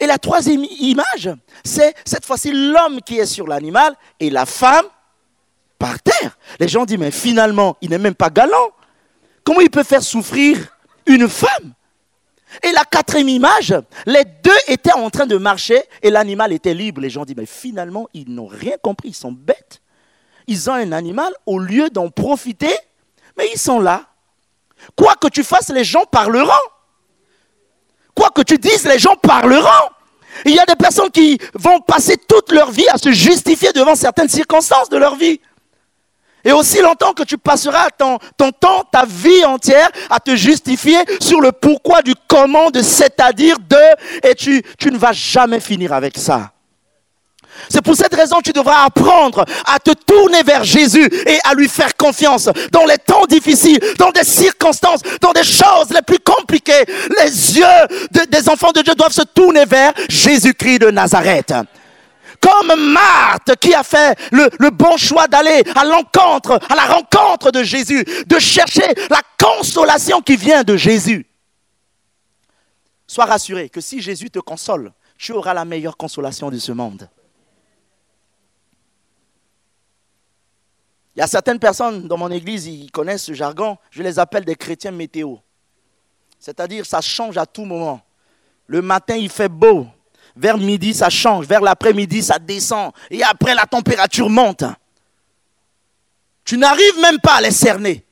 Et 0.00 0.06
la 0.06 0.18
troisième 0.18 0.64
image, 0.64 1.30
c'est 1.64 1.94
cette 2.04 2.24
fois-ci 2.24 2.52
l'homme 2.52 3.00
qui 3.02 3.18
est 3.18 3.26
sur 3.26 3.46
l'animal 3.46 3.94
et 4.18 4.30
la 4.30 4.46
femme 4.46 4.86
par 5.78 6.00
terre. 6.00 6.36
Les 6.58 6.68
gens 6.68 6.84
disent, 6.84 6.98
mais 6.98 7.10
finalement, 7.10 7.76
il 7.80 7.90
n'est 7.90 7.98
même 7.98 8.14
pas 8.14 8.30
galant. 8.30 8.70
Comment 9.44 9.60
il 9.60 9.70
peut 9.70 9.84
faire 9.84 10.02
souffrir 10.02 10.58
une 11.06 11.28
femme? 11.28 11.74
Et 12.62 12.72
la 12.72 12.84
quatrième 12.84 13.28
image, 13.28 13.74
les 14.06 14.24
deux 14.24 14.56
étaient 14.68 14.92
en 14.92 15.10
train 15.10 15.26
de 15.26 15.36
marcher 15.36 15.82
et 16.02 16.10
l'animal 16.10 16.52
était 16.52 16.74
libre. 16.74 17.00
Les 17.00 17.10
gens 17.10 17.24
disent, 17.24 17.36
mais 17.36 17.46
finalement, 17.46 18.08
ils 18.14 18.32
n'ont 18.32 18.46
rien 18.46 18.76
compris, 18.82 19.08
ils 19.08 19.14
sont 19.14 19.32
bêtes. 19.32 19.82
Ils 20.46 20.70
ont 20.70 20.74
un 20.74 20.92
animal, 20.92 21.32
au 21.44 21.58
lieu 21.58 21.90
d'en 21.90 22.08
profiter, 22.08 22.74
mais 23.36 23.48
ils 23.52 23.58
sont 23.58 23.80
là. 23.80 24.06
Quoi 24.94 25.14
que 25.16 25.28
tu 25.28 25.42
fasses, 25.42 25.70
les 25.70 25.84
gens 25.84 26.04
parleront. 26.04 26.52
Quoi 28.16 28.30
que 28.30 28.42
tu 28.42 28.58
dises, 28.58 28.84
les 28.84 28.98
gens 28.98 29.14
parleront. 29.16 29.90
Il 30.44 30.52
y 30.52 30.58
a 30.58 30.64
des 30.64 30.74
personnes 30.74 31.10
qui 31.10 31.38
vont 31.54 31.80
passer 31.80 32.16
toute 32.16 32.50
leur 32.52 32.70
vie 32.70 32.88
à 32.88 32.98
se 32.98 33.12
justifier 33.12 33.72
devant 33.72 33.94
certaines 33.94 34.28
circonstances 34.28 34.88
de 34.88 34.96
leur 34.96 35.16
vie. 35.16 35.40
Et 36.44 36.52
aussi 36.52 36.80
longtemps 36.80 37.12
que 37.12 37.24
tu 37.24 37.38
passeras 37.38 37.88
ton, 37.90 38.18
temps, 38.52 38.84
ta 38.90 39.04
vie 39.04 39.44
entière 39.44 39.90
à 40.10 40.20
te 40.20 40.36
justifier 40.36 40.98
sur 41.20 41.40
le 41.40 41.52
pourquoi 41.52 42.02
du 42.02 42.14
comment 42.28 42.70
de 42.70 42.82
c'est-à-dire 42.82 43.58
de, 43.58 44.28
et 44.28 44.34
tu, 44.34 44.62
tu 44.78 44.90
ne 44.90 44.96
vas 44.96 45.12
jamais 45.12 45.60
finir 45.60 45.92
avec 45.92 46.16
ça. 46.16 46.52
C'est 47.68 47.82
pour 47.82 47.96
cette 47.96 48.14
raison 48.14 48.36
que 48.36 48.44
tu 48.44 48.52
devras 48.52 48.84
apprendre 48.84 49.44
à 49.66 49.78
te 49.78 49.92
tourner 49.92 50.42
vers 50.42 50.64
Jésus 50.64 51.08
et 51.26 51.38
à 51.44 51.54
lui 51.54 51.68
faire 51.68 51.96
confiance 51.96 52.48
dans 52.72 52.84
les 52.84 52.98
temps 52.98 53.26
difficiles, 53.26 53.80
dans 53.98 54.10
des 54.10 54.24
circonstances, 54.24 55.00
dans 55.20 55.32
des 55.32 55.44
choses 55.44 55.90
les 55.90 56.02
plus 56.02 56.18
compliquées. 56.18 56.84
Les 57.18 57.58
yeux 57.58 58.26
des 58.28 58.48
enfants 58.48 58.72
de 58.72 58.82
Dieu 58.82 58.94
doivent 58.94 59.12
se 59.12 59.22
tourner 59.22 59.64
vers 59.64 59.92
Jésus-Christ 60.08 60.80
de 60.80 60.90
Nazareth 60.90 61.52
comme 62.40 62.92
Marthe 62.92 63.56
qui 63.60 63.74
a 63.74 63.82
fait 63.82 64.16
le, 64.30 64.48
le 64.58 64.70
bon 64.70 64.96
choix 64.96 65.26
d'aller 65.26 65.62
à 65.74 65.84
l'encontre, 65.84 66.58
à 66.68 66.74
la 66.74 66.84
rencontre 66.84 67.50
de 67.50 67.62
Jésus, 67.62 68.04
de 68.26 68.38
chercher 68.38 68.86
la 69.10 69.20
consolation 69.38 70.20
qui 70.20 70.36
vient 70.36 70.62
de 70.62 70.76
Jésus. 70.76 71.26
Sois 73.06 73.24
rassuré 73.24 73.68
que 73.68 73.80
si 73.80 74.00
Jésus 74.00 74.30
te 74.30 74.38
console, 74.38 74.92
tu 75.16 75.32
auras 75.32 75.54
la 75.54 75.64
meilleure 75.64 75.96
consolation 75.96 76.50
de 76.50 76.58
ce 76.58 76.72
monde. 76.72 77.08
Il 81.16 81.20
y 81.20 81.22
a 81.22 81.26
certaines 81.26 81.58
personnes 81.58 82.06
dans 82.06 82.18
mon 82.18 82.30
église, 82.30 82.66
ils 82.66 82.90
connaissent 82.90 83.24
ce 83.24 83.32
jargon, 83.32 83.78
je 83.90 84.02
les 84.02 84.18
appelle 84.18 84.44
des 84.44 84.54
chrétiens 84.54 84.90
météo. 84.90 85.36
C'est-à-dire, 86.38 86.84
ça 86.84 87.00
change 87.00 87.38
à 87.38 87.46
tout 87.46 87.64
moment. 87.64 88.02
Le 88.66 88.82
matin, 88.82 89.16
il 89.16 89.30
fait 89.30 89.48
beau. 89.48 89.86
Vers 90.36 90.58
midi, 90.58 90.92
ça 90.92 91.08
change. 91.08 91.46
Vers 91.46 91.62
l'après-midi, 91.62 92.22
ça 92.22 92.38
descend. 92.38 92.92
Et 93.10 93.22
après, 93.22 93.54
la 93.54 93.64
température 93.64 94.28
monte. 94.28 94.64
Tu 96.44 96.58
n'arrives 96.58 97.00
même 97.00 97.18
pas 97.18 97.36
à 97.36 97.40
les 97.40 97.50
cerner. 97.50 98.05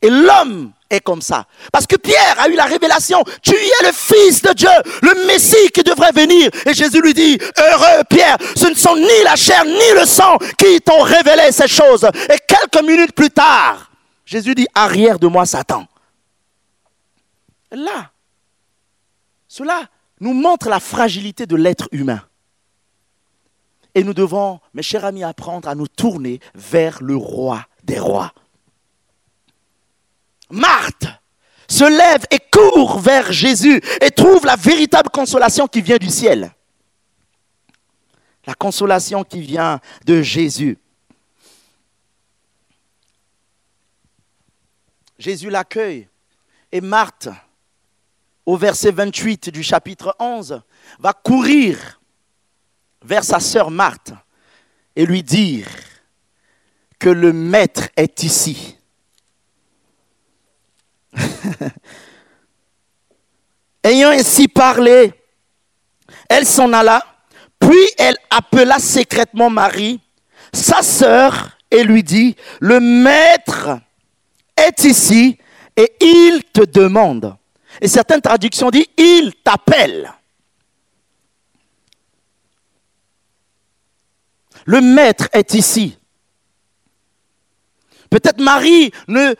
Et 0.00 0.10
l'homme 0.10 0.72
est 0.90 1.00
comme 1.00 1.20
ça. 1.20 1.46
Parce 1.72 1.86
que 1.86 1.96
Pierre 1.96 2.36
a 2.38 2.48
eu 2.48 2.54
la 2.54 2.64
révélation, 2.64 3.22
tu 3.42 3.54
es 3.54 3.86
le 3.86 3.92
Fils 3.92 4.42
de 4.42 4.52
Dieu, 4.52 4.68
le 5.02 5.26
Messie 5.26 5.70
qui 5.74 5.82
devrait 5.82 6.12
venir. 6.12 6.50
Et 6.66 6.72
Jésus 6.72 7.00
lui 7.00 7.14
dit, 7.14 7.38
heureux 7.58 8.04
Pierre, 8.08 8.36
ce 8.56 8.68
ne 8.68 8.74
sont 8.74 8.96
ni 8.96 9.22
la 9.24 9.36
chair 9.36 9.64
ni 9.64 10.00
le 10.00 10.06
sang 10.06 10.38
qui 10.56 10.80
t'ont 10.80 11.02
révélé 11.02 11.50
ces 11.52 11.68
choses. 11.68 12.04
Et 12.04 12.38
quelques 12.46 12.86
minutes 12.86 13.12
plus 13.12 13.30
tard, 13.30 13.90
Jésus 14.24 14.54
dit, 14.54 14.66
arrière 14.74 15.18
de 15.18 15.26
moi 15.26 15.46
Satan. 15.46 15.86
Là, 17.70 18.10
cela 19.48 19.82
nous 20.20 20.32
montre 20.32 20.68
la 20.68 20.80
fragilité 20.80 21.46
de 21.46 21.56
l'être 21.56 21.88
humain. 21.92 22.22
Et 23.94 24.04
nous 24.04 24.14
devons, 24.14 24.60
mes 24.74 24.82
chers 24.82 25.04
amis, 25.04 25.24
apprendre 25.24 25.68
à 25.68 25.74
nous 25.74 25.88
tourner 25.88 26.40
vers 26.54 27.02
le 27.02 27.16
roi 27.16 27.64
des 27.82 27.98
rois. 27.98 28.32
Marthe 30.50 31.06
se 31.68 31.84
lève 31.84 32.24
et 32.30 32.40
court 32.50 32.98
vers 32.98 33.30
Jésus 33.30 33.80
et 34.00 34.10
trouve 34.10 34.46
la 34.46 34.56
véritable 34.56 35.10
consolation 35.10 35.68
qui 35.68 35.82
vient 35.82 35.98
du 35.98 36.08
ciel. 36.08 36.50
La 38.46 38.54
consolation 38.54 39.24
qui 39.24 39.42
vient 39.42 39.80
de 40.06 40.22
Jésus. 40.22 40.78
Jésus 45.18 45.50
l'accueille 45.50 46.08
et 46.72 46.80
Marthe, 46.80 47.28
au 48.46 48.56
verset 48.56 48.92
28 48.92 49.50
du 49.50 49.62
chapitre 49.62 50.16
11, 50.18 50.62
va 50.98 51.12
courir 51.12 52.00
vers 53.02 53.24
sa 53.24 53.40
sœur 53.40 53.70
Marthe 53.70 54.12
et 54.96 55.04
lui 55.04 55.22
dire 55.22 55.68
que 56.98 57.10
le 57.10 57.32
Maître 57.32 57.90
est 57.96 58.22
ici 58.22 58.77
Ayant 63.82 64.10
ainsi 64.10 64.48
parlé, 64.48 65.12
elle 66.28 66.46
s'en 66.46 66.72
alla, 66.72 67.04
puis 67.58 67.88
elle 67.98 68.16
appela 68.30 68.78
secrètement 68.78 69.50
Marie, 69.50 70.00
sa 70.52 70.82
sœur, 70.82 71.58
et 71.70 71.84
lui 71.84 72.02
dit, 72.02 72.36
le 72.60 72.80
maître 72.80 73.78
est 74.56 74.84
ici 74.84 75.38
et 75.76 75.92
il 76.00 76.42
te 76.52 76.64
demande. 76.64 77.36
Et 77.80 77.88
certaines 77.88 78.20
traductions 78.20 78.70
disent, 78.70 78.86
il 78.96 79.34
t'appelle. 79.44 80.12
Le 84.64 84.80
maître 84.80 85.28
est 85.32 85.54
ici. 85.54 85.96
Peut-être 88.10 88.40
Marie 88.40 88.90
ne 89.06 89.34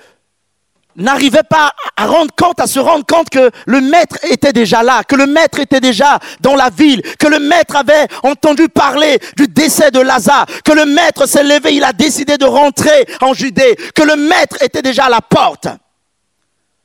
n'arrivait 0.98 1.42
pas 1.48 1.72
à 1.96 2.06
rendre 2.06 2.34
compte, 2.36 2.60
à 2.60 2.66
se 2.66 2.78
rendre 2.78 3.06
compte 3.06 3.30
que 3.30 3.50
le 3.66 3.80
maître 3.80 4.18
était 4.24 4.52
déjà 4.52 4.82
là, 4.82 5.02
que 5.04 5.16
le 5.16 5.26
maître 5.26 5.58
était 5.60 5.80
déjà 5.80 6.18
dans 6.40 6.56
la 6.56 6.70
ville, 6.70 7.02
que 7.18 7.26
le 7.26 7.38
maître 7.38 7.76
avait 7.76 8.06
entendu 8.22 8.68
parler 8.68 9.18
du 9.36 9.48
décès 9.48 9.90
de 9.90 10.00
Lazare, 10.00 10.46
que 10.64 10.72
le 10.72 10.84
maître 10.84 11.26
s'est 11.26 11.44
levé, 11.44 11.74
il 11.74 11.84
a 11.84 11.92
décidé 11.92 12.36
de 12.36 12.44
rentrer 12.44 13.06
en 13.20 13.32
Judée, 13.32 13.76
que 13.94 14.02
le 14.02 14.16
maître 14.16 14.62
était 14.62 14.82
déjà 14.82 15.04
à 15.04 15.10
la 15.10 15.20
porte. 15.20 15.68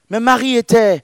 Mais 0.09 0.19
Marie 0.19 0.57
était 0.57 1.03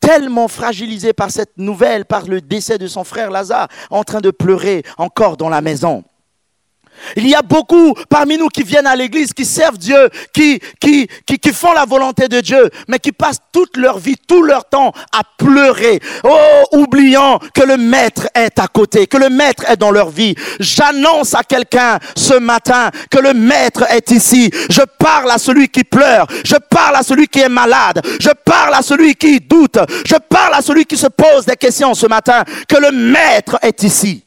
tellement 0.00 0.46
fragilisée 0.46 1.12
par 1.12 1.30
cette 1.30 1.58
nouvelle, 1.58 2.04
par 2.04 2.26
le 2.26 2.40
décès 2.40 2.78
de 2.78 2.86
son 2.86 3.02
frère 3.02 3.30
Lazare, 3.30 3.68
en 3.90 4.04
train 4.04 4.20
de 4.20 4.30
pleurer 4.30 4.84
encore 4.98 5.36
dans 5.36 5.48
la 5.48 5.60
maison. 5.60 6.04
Il 7.16 7.26
y 7.28 7.34
a 7.34 7.42
beaucoup 7.42 7.94
parmi 8.08 8.38
nous 8.38 8.48
qui 8.48 8.62
viennent 8.62 8.86
à 8.86 8.96
l'église, 8.96 9.32
qui 9.32 9.44
servent 9.44 9.78
Dieu, 9.78 10.08
qui, 10.32 10.60
qui, 10.80 11.08
qui, 11.26 11.52
font 11.52 11.72
la 11.72 11.84
volonté 11.84 12.28
de 12.28 12.40
Dieu, 12.40 12.70
mais 12.88 12.98
qui 12.98 13.12
passent 13.12 13.40
toute 13.52 13.76
leur 13.76 13.98
vie, 13.98 14.16
tout 14.28 14.42
leur 14.42 14.64
temps 14.64 14.92
à 15.12 15.22
pleurer. 15.38 16.00
Oh, 16.24 16.64
oubliant 16.72 17.38
que 17.54 17.62
le 17.62 17.76
maître 17.76 18.28
est 18.34 18.58
à 18.58 18.66
côté, 18.68 19.06
que 19.06 19.16
le 19.16 19.30
maître 19.30 19.64
est 19.68 19.76
dans 19.76 19.90
leur 19.90 20.10
vie. 20.10 20.34
J'annonce 20.60 21.34
à 21.34 21.42
quelqu'un 21.42 21.98
ce 22.16 22.34
matin 22.34 22.90
que 23.10 23.18
le 23.18 23.34
maître 23.34 23.84
est 23.90 24.10
ici. 24.10 24.50
Je 24.70 24.82
parle 24.98 25.30
à 25.30 25.38
celui 25.38 25.68
qui 25.68 25.84
pleure. 25.84 26.26
Je 26.44 26.56
parle 26.56 26.96
à 26.96 27.02
celui 27.02 27.28
qui 27.28 27.40
est 27.40 27.48
malade. 27.48 28.02
Je 28.20 28.30
parle 28.44 28.74
à 28.74 28.82
celui 28.82 29.14
qui 29.14 29.40
doute. 29.40 29.78
Je 30.04 30.16
parle 30.16 30.54
à 30.54 30.62
celui 30.62 30.84
qui 30.84 30.96
se 30.96 31.08
pose 31.08 31.46
des 31.46 31.56
questions 31.56 31.94
ce 31.94 32.06
matin, 32.06 32.44
que 32.68 32.76
le 32.76 32.90
maître 32.90 33.58
est 33.62 33.82
ici. 33.82 34.25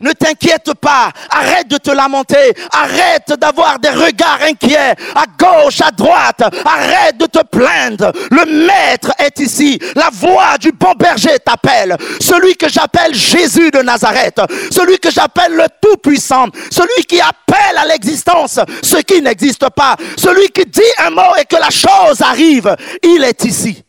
Ne 0.00 0.12
t'inquiète 0.12 0.74
pas. 0.74 1.10
Arrête 1.30 1.68
de 1.68 1.76
te 1.76 1.90
lamenter. 1.90 2.54
Arrête 2.72 3.32
d'avoir 3.38 3.78
des 3.78 3.90
regards 3.90 4.42
inquiets 4.42 4.94
à 5.14 5.24
gauche, 5.38 5.80
à 5.80 5.90
droite. 5.90 6.42
Arrête 6.64 7.16
de 7.18 7.26
te 7.26 7.42
plaindre. 7.44 8.12
Le 8.30 8.66
maître 8.66 9.12
est 9.18 9.38
ici. 9.40 9.78
La 9.94 10.10
voix 10.12 10.58
du 10.58 10.72
bon 10.72 10.92
berger 10.98 11.38
t'appelle. 11.44 11.96
Celui 12.20 12.56
que 12.56 12.68
j'appelle 12.68 13.14
Jésus 13.14 13.70
de 13.70 13.78
Nazareth. 13.78 14.40
Celui 14.70 14.98
que 14.98 15.10
j'appelle 15.10 15.54
le 15.54 15.66
Tout-Puissant. 15.80 16.46
Celui 16.70 17.04
qui 17.06 17.20
appelle 17.20 17.76
à 17.76 17.86
l'existence 17.86 18.60
ce 18.82 18.96
qui 18.98 19.22
n'existe 19.22 19.68
pas. 19.70 19.96
Celui 20.16 20.48
qui 20.48 20.66
dit 20.66 20.80
un 20.98 21.10
mot 21.10 21.34
et 21.40 21.44
que 21.44 21.56
la 21.56 21.70
chose 21.70 22.20
arrive. 22.20 22.74
Il 23.02 23.24
est 23.24 23.44
ici. 23.44 23.84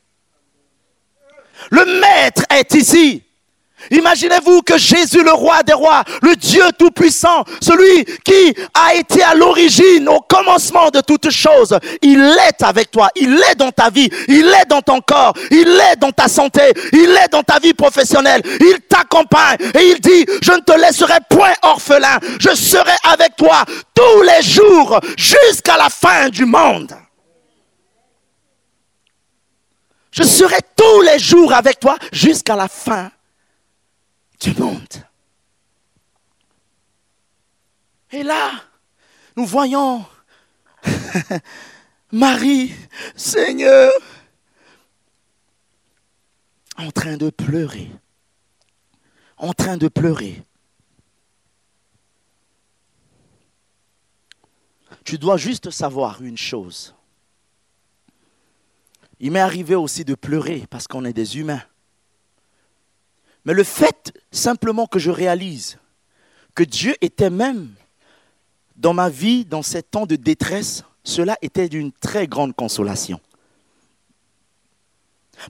Le 1.72 1.86
maître 2.00 2.44
est 2.50 2.74
ici. 2.76 3.24
Imaginez-vous 3.91 4.62
que 4.62 4.78
Jésus, 4.78 5.24
le 5.24 5.32
roi 5.32 5.63
des 5.63 5.74
rois, 5.74 6.04
le 6.21 6.36
Dieu 6.36 6.63
tout-puissant, 6.78 7.43
celui 7.62 8.06
qui 8.24 8.56
a 8.74 8.95
été 8.95 9.24
à 9.24 9.36
l'origine, 9.36 10.08
au 10.10 10.21
commencement 10.21 10.89
de 10.89 11.02
toutes 11.02 11.30
choses, 11.30 11.78
il 12.02 12.21
est 12.48 12.63
avec 12.63 12.91
toi, 12.91 13.10
il 13.15 13.41
est 13.52 13.56
dans 13.56 13.71
ta 13.71 13.89
vie, 13.89 14.10
il 14.28 14.48
est 14.48 14.65
dans 14.67 14.82
ton 14.82 15.02
corps, 15.02 15.34
il 15.52 15.67
est 15.91 15.95
dans 15.98 16.12
ta 16.12 16.28
santé, 16.28 16.62
il 16.93 17.17
est 17.24 17.32
dans 17.32 17.43
ta 17.43 17.60
vie 17.60 17.74
professionnelle, 17.74 18.41
il 18.60 18.80
t'accompagne 18.88 19.58
et 19.74 19.91
il 19.91 20.00
dit, 20.00 20.26
je 20.41 20.52
ne 20.52 20.60
te 20.60 20.74
laisserai 20.74 21.19
point 21.30 21.54
orphelin, 21.63 22.19
je 22.39 22.54
serai 22.56 22.95
avec 23.04 23.36
toi 23.36 23.63
tous 23.93 24.21
les 24.21 24.41
jours 24.41 25.00
jusqu'à 25.17 25.78
la 25.78 25.89
fin 25.89 26.30
du 26.30 26.45
monde. 26.45 26.95
Je 30.12 30.24
serai 30.24 30.58
tous 30.78 31.02
les 31.02 31.19
jours 31.19 31.54
avec 31.54 31.80
toi 31.80 31.98
jusqu'à 32.13 32.56
la 32.56 32.69
fin 32.69 33.12
du 34.39 34.54
monde. 34.60 35.04
Et 38.12 38.24
là, 38.24 38.52
nous 39.36 39.45
voyons 39.45 40.06
Marie, 42.12 42.74
Seigneur, 43.15 43.91
en 46.78 46.91
train 46.91 47.17
de 47.17 47.30
pleurer, 47.30 47.89
en 49.38 49.54
train 49.54 49.78
de 49.78 49.88
pleurer. 49.88 50.43
Tu 55.04 55.17
dois 55.17 55.38
juste 55.38 55.69
savoir 55.69 56.21
une 56.21 56.38
chose. 56.38 56.95
Il 59.19 59.32
m'est 59.32 59.39
arrivé 59.39 59.76
aussi 59.76 60.04
de 60.04 60.15
pleurer 60.15 60.65
parce 60.69 60.88
qu'on 60.88 61.06
est 61.06 61.13
des 61.13 61.38
humains. 61.38 61.62
Mais 63.45 63.53
le 63.53 63.63
fait 63.63 64.12
simplement 64.31 64.88
que 64.88 64.99
je 64.99 65.12
réalise 65.12 65.77
que 66.55 66.63
Dieu 66.63 66.95
était 67.01 67.29
même 67.29 67.73
dans 68.75 68.93
ma 68.93 69.10
vie, 69.10 69.45
dans 69.45 69.62
ces 69.62 69.84
temps 69.84 70.05
de 70.05 70.15
détresse, 70.15 70.84
cela 71.03 71.38
était 71.41 71.69
d'une 71.69 71.91
très 71.91 72.27
grande 72.27 72.55
consolation. 72.55 73.19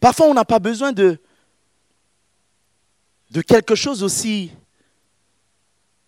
Parfois, 0.01 0.27
on 0.27 0.33
n'a 0.33 0.45
pas 0.45 0.59
besoin 0.59 0.91
de, 0.91 1.19
quelque 3.47 3.75
chose 3.75 4.03
aussi, 4.03 4.51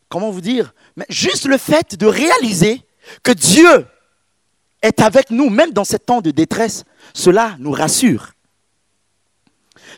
comment 0.09 0.31
vous 0.31 0.41
dire, 0.41 0.73
mais 0.95 1.05
juste 1.09 1.45
le 1.45 1.57
fait 1.57 1.95
de 1.95 2.05
réaliser 2.05 2.81
que 3.23 3.31
Dieu 3.31 3.85
est 4.81 4.99
avec 5.01 5.29
nous, 5.29 5.49
même 5.49 5.71
dans 5.71 5.83
ces 5.83 5.99
temps 5.99 6.21
de 6.21 6.31
détresse, 6.31 6.83
cela 7.13 7.55
nous 7.59 7.71
rassure. 7.71 8.33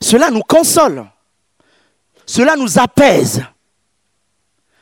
Cela 0.01 0.29
nous 0.29 0.41
console. 0.41 1.05
Cela 2.29 2.55
nous 2.55 2.77
apaise. 2.77 3.43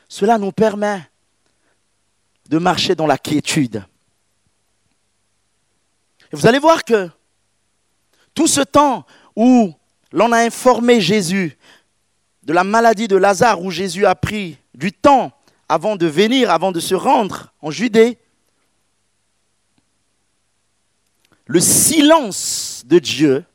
Cela 0.06 0.36
nous 0.36 0.52
permet 0.52 1.00
de 2.46 2.58
marcher 2.58 2.94
dans 2.94 3.06
la 3.06 3.16
quiétude. 3.16 3.82
Et 6.30 6.36
vous 6.36 6.46
allez 6.46 6.58
voir 6.58 6.84
que 6.84 7.08
tout 8.34 8.48
ce 8.48 8.60
temps 8.60 9.06
où 9.34 9.72
l'on 10.12 10.30
a 10.32 10.40
informé 10.40 11.00
Jésus 11.00 11.56
de 12.42 12.52
la 12.52 12.64
maladie 12.64 13.08
de 13.08 13.16
Lazare, 13.16 13.62
où 13.62 13.70
Jésus 13.70 14.04
a 14.04 14.14
pris 14.14 14.58
du 14.74 14.92
temps 14.92 15.32
avant 15.70 15.96
de 15.96 16.06
venir, 16.06 16.50
avant 16.50 16.70
de 16.70 16.80
se 16.80 16.94
rendre 16.94 17.54
en 17.62 17.70
Judée, 17.70 18.18
le 21.46 21.60
silence 21.60 22.82
de 22.84 22.98
Dieu 22.98 23.46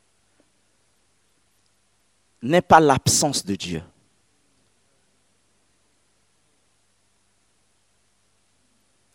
n'est 2.44 2.62
pas 2.62 2.78
l'absence 2.78 3.44
de 3.44 3.56
Dieu. 3.56 3.82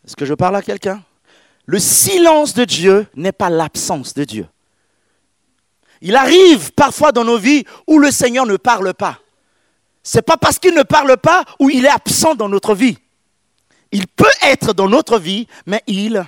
Est-ce 0.04 0.16
que 0.16 0.26
je 0.26 0.34
parle 0.34 0.56
à 0.56 0.62
quelqu'un? 0.62 1.02
Le 1.66 1.78
silence 1.78 2.54
de 2.54 2.64
Dieu 2.64 3.06
n'est 3.14 3.32
pas 3.32 3.48
l'absence 3.48 4.12
de 4.14 4.24
Dieu. 4.24 4.46
Il 6.00 6.16
arrive 6.16 6.72
parfois 6.72 7.12
dans 7.12 7.24
nos 7.24 7.38
vies 7.38 7.64
où 7.86 7.98
le 7.98 8.10
Seigneur 8.10 8.46
ne 8.46 8.56
parle 8.56 8.92
pas. 8.94 9.20
Ce 10.02 10.18
n'est 10.18 10.22
pas 10.22 10.36
parce 10.36 10.58
qu'il 10.58 10.74
ne 10.74 10.82
parle 10.82 11.16
pas 11.16 11.44
ou 11.60 11.70
il 11.70 11.84
est 11.84 11.90
absent 11.90 12.34
dans 12.34 12.48
notre 12.48 12.74
vie. 12.74 12.98
Il 13.92 14.08
peut 14.08 14.24
être 14.42 14.72
dans 14.72 14.88
notre 14.88 15.18
vie, 15.18 15.46
mais 15.66 15.82
il 15.86 16.24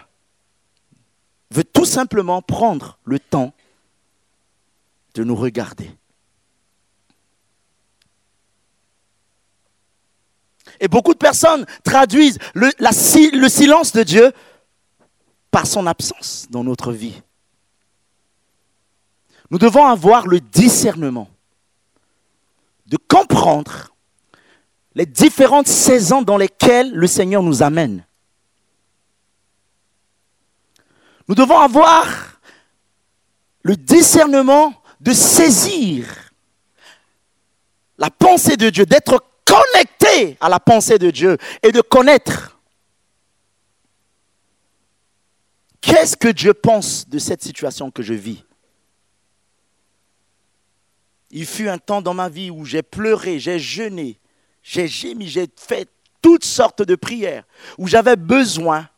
veut 1.50 1.64
tout 1.64 1.84
simplement 1.84 2.42
prendre 2.42 2.98
le 3.04 3.18
temps 3.18 3.52
de 5.14 5.24
nous 5.24 5.36
regarder. 5.36 5.90
Et 10.82 10.88
beaucoup 10.88 11.14
de 11.14 11.18
personnes 11.18 11.64
traduisent 11.84 12.40
le, 12.54 12.70
le 12.80 13.48
silence 13.48 13.92
de 13.92 14.02
Dieu 14.02 14.32
par 15.52 15.64
son 15.64 15.86
absence 15.86 16.48
dans 16.50 16.64
notre 16.64 16.92
vie. 16.92 17.22
Nous 19.52 19.58
devons 19.58 19.86
avoir 19.86 20.26
le 20.26 20.40
discernement 20.40 21.30
de 22.86 22.96
comprendre 22.96 23.94
les 24.96 25.06
différentes 25.06 25.68
saisons 25.68 26.20
dans 26.20 26.36
lesquelles 26.36 26.92
le 26.92 27.06
Seigneur 27.06 27.44
nous 27.44 27.62
amène. 27.62 28.04
Nous 31.28 31.36
devons 31.36 31.60
avoir 31.60 32.40
le 33.62 33.76
discernement 33.76 34.74
de 35.00 35.12
saisir 35.12 36.08
la 37.98 38.10
pensée 38.10 38.56
de 38.56 38.68
Dieu, 38.68 38.84
d'être 38.84 39.24
connecté 39.52 40.36
à 40.40 40.48
la 40.48 40.60
pensée 40.60 40.98
de 40.98 41.10
Dieu 41.10 41.36
et 41.62 41.72
de 41.72 41.80
connaître 41.80 42.58
qu'est-ce 45.80 46.16
que 46.16 46.28
Dieu 46.28 46.54
pense 46.54 47.08
de 47.08 47.18
cette 47.18 47.42
situation 47.42 47.90
que 47.90 48.02
je 48.02 48.14
vis? 48.14 48.44
Il 51.30 51.46
fut 51.46 51.68
un 51.68 51.78
temps 51.78 52.02
dans 52.02 52.14
ma 52.14 52.28
vie 52.28 52.50
où 52.50 52.64
j'ai 52.64 52.82
pleuré, 52.82 53.38
j'ai 53.38 53.58
jeûné, 53.58 54.18
j'ai 54.62 54.86
gémi, 54.86 55.28
j'ai 55.28 55.48
fait 55.56 55.88
toutes 56.20 56.44
sortes 56.44 56.82
de 56.82 56.94
prières, 56.94 57.44
où 57.78 57.88
j'avais 57.88 58.16
besoin 58.16 58.88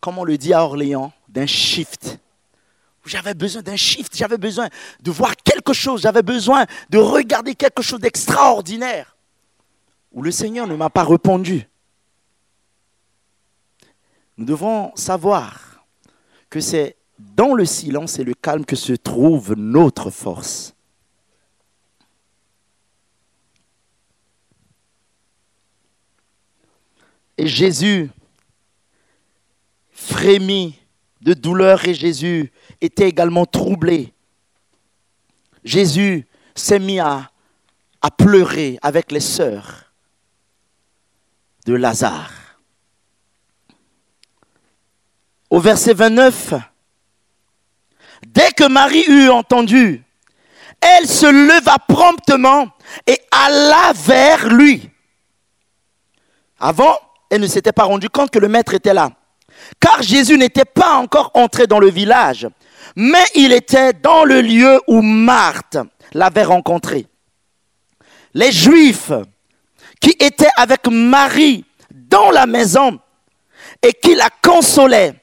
comme 0.00 0.18
on 0.18 0.24
le 0.24 0.38
dit 0.38 0.54
à 0.54 0.64
Orléans, 0.64 1.12
d'un 1.28 1.46
shift. 1.46 2.18
J'avais 3.06 3.34
besoin 3.34 3.62
d'un 3.62 3.76
shift, 3.76 4.16
j'avais 4.16 4.38
besoin 4.38 4.68
de 5.00 5.10
voir 5.10 5.34
quelque 5.36 5.72
chose, 5.72 6.02
j'avais 6.02 6.22
besoin 6.22 6.66
de 6.90 6.98
regarder 6.98 7.54
quelque 7.54 7.82
chose 7.82 8.00
d'extraordinaire, 8.00 9.16
où 10.12 10.22
le 10.22 10.30
Seigneur 10.30 10.66
ne 10.66 10.76
m'a 10.76 10.90
pas 10.90 11.04
répondu. 11.04 11.66
Nous 14.36 14.44
devons 14.44 14.94
savoir 14.96 15.84
que 16.50 16.60
c'est 16.60 16.96
dans 17.18 17.54
le 17.54 17.64
silence 17.64 18.18
et 18.18 18.24
le 18.24 18.34
calme 18.34 18.64
que 18.64 18.76
se 18.76 18.92
trouve 18.92 19.54
notre 19.56 20.10
force. 20.10 20.74
Et 27.36 27.46
Jésus 27.46 28.10
frémit 29.92 30.78
de 31.22 31.32
douleur 31.34 31.86
et 31.86 31.94
Jésus 31.94 32.52
était 32.80 33.08
également 33.08 33.46
troublé. 33.46 34.12
Jésus 35.64 36.26
s'est 36.54 36.78
mis 36.78 37.00
à, 37.00 37.30
pleurer 38.16 38.78
avec 38.82 39.12
les 39.12 39.20
sœurs 39.20 39.92
de 41.66 41.74
Lazare. 41.74 42.32
Au 45.50 45.60
verset 45.60 45.92
29, 45.92 46.54
dès 48.26 48.52
que 48.52 48.66
Marie 48.68 49.04
eut 49.06 49.28
entendu, 49.28 50.02
elle 50.80 51.06
se 51.06 51.26
leva 51.26 51.78
promptement 51.78 52.68
et 53.06 53.18
alla 53.30 53.92
vers 53.94 54.48
lui. 54.48 54.88
Avant, 56.58 56.98
elle 57.28 57.42
ne 57.42 57.46
s'était 57.46 57.72
pas 57.72 57.84
rendue 57.84 58.08
compte 58.08 58.30
que 58.30 58.38
le 58.38 58.48
maître 58.48 58.74
était 58.74 58.94
là 58.94 59.10
car 59.78 60.02
Jésus 60.02 60.38
n'était 60.38 60.64
pas 60.64 60.94
encore 60.94 61.30
entré 61.34 61.66
dans 61.66 61.78
le 61.78 61.90
village, 61.90 62.48
mais 62.96 63.24
il 63.34 63.52
était 63.52 63.92
dans 63.92 64.24
le 64.24 64.40
lieu 64.40 64.80
où 64.86 65.02
Marthe 65.02 65.78
l'avait 66.12 66.44
rencontré. 66.44 67.06
Les 68.34 68.52
Juifs 68.52 69.12
qui 70.00 70.10
étaient 70.18 70.50
avec 70.56 70.86
Marie 70.88 71.64
dans 71.90 72.30
la 72.30 72.46
maison 72.46 72.98
et 73.82 73.92
qui 73.92 74.14
la 74.14 74.28
consolaient, 74.42 75.14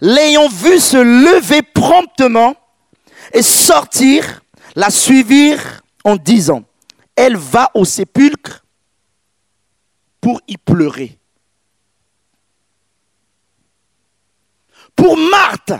l'ayant 0.00 0.48
vue 0.48 0.78
se 0.78 0.96
lever 0.96 1.62
promptement 1.62 2.54
et 3.32 3.42
sortir, 3.42 4.42
la 4.74 4.90
suivirent 4.90 5.82
en 6.04 6.16
disant, 6.16 6.64
elle 7.14 7.36
va 7.36 7.70
au 7.74 7.84
sépulcre 7.84 8.64
pour 10.20 10.40
y 10.46 10.56
pleurer. 10.56 11.18
Pour 14.94 15.16
Marthe 15.16 15.72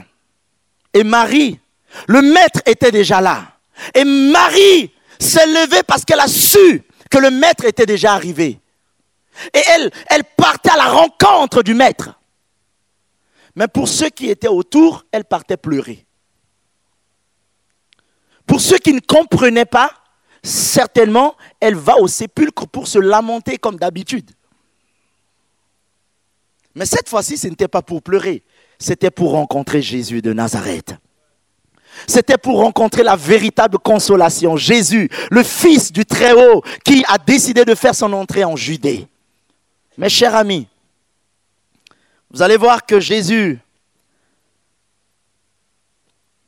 et 0.97 1.05
Marie, 1.05 1.61
le 2.09 2.23
maître 2.23 2.61
était 2.65 2.91
déjà 2.91 3.21
là. 3.21 3.59
Et 3.95 4.05
Marie 4.05 4.91
s'est 5.19 5.47
levée 5.47 5.83
parce 5.83 6.07
qu'elle 6.07 6.21
a 6.21 6.27
su 6.27 6.83
que 7.11 7.19
le 7.19 7.31
maître 7.31 7.67
était 7.67 7.85
déjà 7.85 8.15
arrivé. 8.15 8.59
Et 9.53 9.61
elle, 9.75 9.91
elle 10.09 10.25
partait 10.25 10.71
à 10.71 10.79
la 10.79 10.89
rencontre 10.89 11.63
du 11.63 11.75
maître. 11.75 12.19
Mais 13.57 13.69
pour 13.69 13.89
ceux 13.89 14.09
qui 14.09 14.31
étaient 14.31 14.49
autour, 14.49 15.05
elle 15.13 15.27
partait 15.27 15.59
pleurer. 15.59 16.07
Pour 18.47 18.63
ceux 18.63 18.79
qui 18.79 18.95
ne 18.95 19.01
comprenaient 19.01 19.67
pas, 19.67 19.91
certainement, 20.43 21.37
elle 21.61 21.75
va 21.75 21.99
au 21.99 22.09
sépulcre 22.09 22.67
pour 22.67 22.87
se 22.89 22.99
lamenter 22.99 23.59
comme 23.59 23.77
d'habitude. 23.77 24.31
Mais 26.75 26.87
cette 26.87 27.11
fois-ci, 27.11 27.37
ce 27.37 27.49
n'était 27.49 27.69
pas 27.69 27.83
pour 27.83 28.03
pleurer 28.03 28.43
c'était 28.79 29.11
pour 29.11 29.33
rencontrer 29.33 29.83
Jésus 29.83 30.23
de 30.23 30.33
Nazareth. 30.33 30.97
C'était 32.07 32.37
pour 32.37 32.59
rencontrer 32.59 33.03
la 33.03 33.17
véritable 33.17 33.79
consolation. 33.79 34.57
Jésus, 34.57 35.09
le 35.31 35.43
Fils 35.43 35.93
du 35.93 36.05
Très-Haut, 36.05 36.63
qui 36.85 37.03
a 37.09 37.17
décidé 37.17 37.65
de 37.65 37.75
faire 37.75 37.95
son 37.95 38.13
entrée 38.13 38.45
en 38.45 38.55
Judée. 38.55 39.07
Mes 39.97 40.11
chers 40.11 40.35
amis, 40.35 40.69
vous 42.31 42.43
allez 42.43 42.59
voir 42.59 42.85
que 42.85 43.01
Jésus 43.01 43.59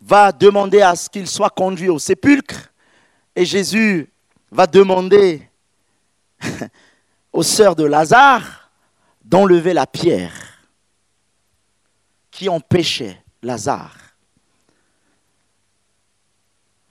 va 0.03 0.33
demander 0.33 0.83
à 0.83 0.95
ce 0.97 1.09
qu'il 1.09 1.27
soit 1.27 1.51
conduit 1.51 1.89
au 1.89 1.99
sépulcre. 1.99 2.71
Et 3.35 3.47
Jésus 3.47 4.11
va 4.51 4.67
demander 4.67 5.49
aux 7.33 7.43
sœurs 7.43 7.77
de 7.77 7.85
Lazare 7.85 8.71
d'enlever 9.25 9.73
la 9.73 9.87
pierre 9.87 10.58
qui 12.39 12.49
empêchait 12.49 13.21
Lazare 13.43 13.97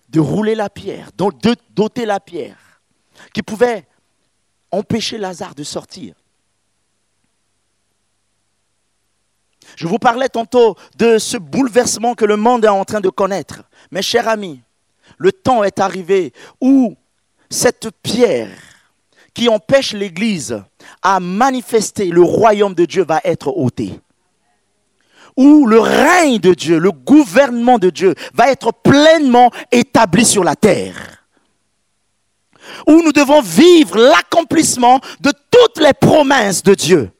de 0.09 0.19
rouler 0.19 0.55
la 0.55 0.69
pierre, 0.69 1.09
de 1.13 1.55
doter 1.69 2.05
la 2.05 2.19
pierre, 2.19 2.81
qui 3.33 3.41
pouvait 3.41 3.87
empêcher 4.71 5.17
Lazare 5.17 5.55
de 5.55 5.63
sortir. 5.63 6.15
Je 9.77 9.87
vous 9.87 9.99
parlais 9.99 10.27
tantôt 10.27 10.75
de 10.97 11.17
ce 11.17 11.37
bouleversement 11.37 12.13
que 12.13 12.25
le 12.25 12.35
monde 12.35 12.65
est 12.65 12.67
en 12.67 12.83
train 12.83 12.99
de 12.99 13.07
connaître. 13.07 13.63
Mes 13.89 14.01
chers 14.01 14.27
amis, 14.27 14.59
le 15.17 15.31
temps 15.31 15.63
est 15.63 15.79
arrivé 15.79 16.33
où 16.59 16.97
cette 17.49 17.89
pierre 18.03 18.51
qui 19.33 19.47
empêche 19.47 19.93
l'Église 19.93 20.61
à 21.01 21.21
manifester 21.21 22.09
le 22.09 22.23
royaume 22.23 22.73
de 22.73 22.83
Dieu 22.83 23.05
va 23.05 23.21
être 23.23 23.47
ôtée. 23.47 24.01
Où 25.37 25.67
le 25.67 25.79
règne 25.79 26.39
de 26.39 26.53
Dieu, 26.53 26.79
le 26.79 26.91
gouvernement 26.91 27.77
de 27.77 27.91
Dieu 27.91 28.15
va 28.33 28.49
être 28.49 28.73
pleinement 28.73 29.51
établi 29.71 30.25
sur 30.25 30.43
la 30.43 30.55
terre. 30.55 31.23
Où 32.87 33.01
nous 33.03 33.11
devons 33.11 33.41
vivre 33.41 33.97
l'accomplissement 33.97 34.99
de 35.21 35.31
toutes 35.51 35.79
les 35.83 35.93
promesses 35.93 36.63
de 36.63 36.73
Dieu. 36.73 37.11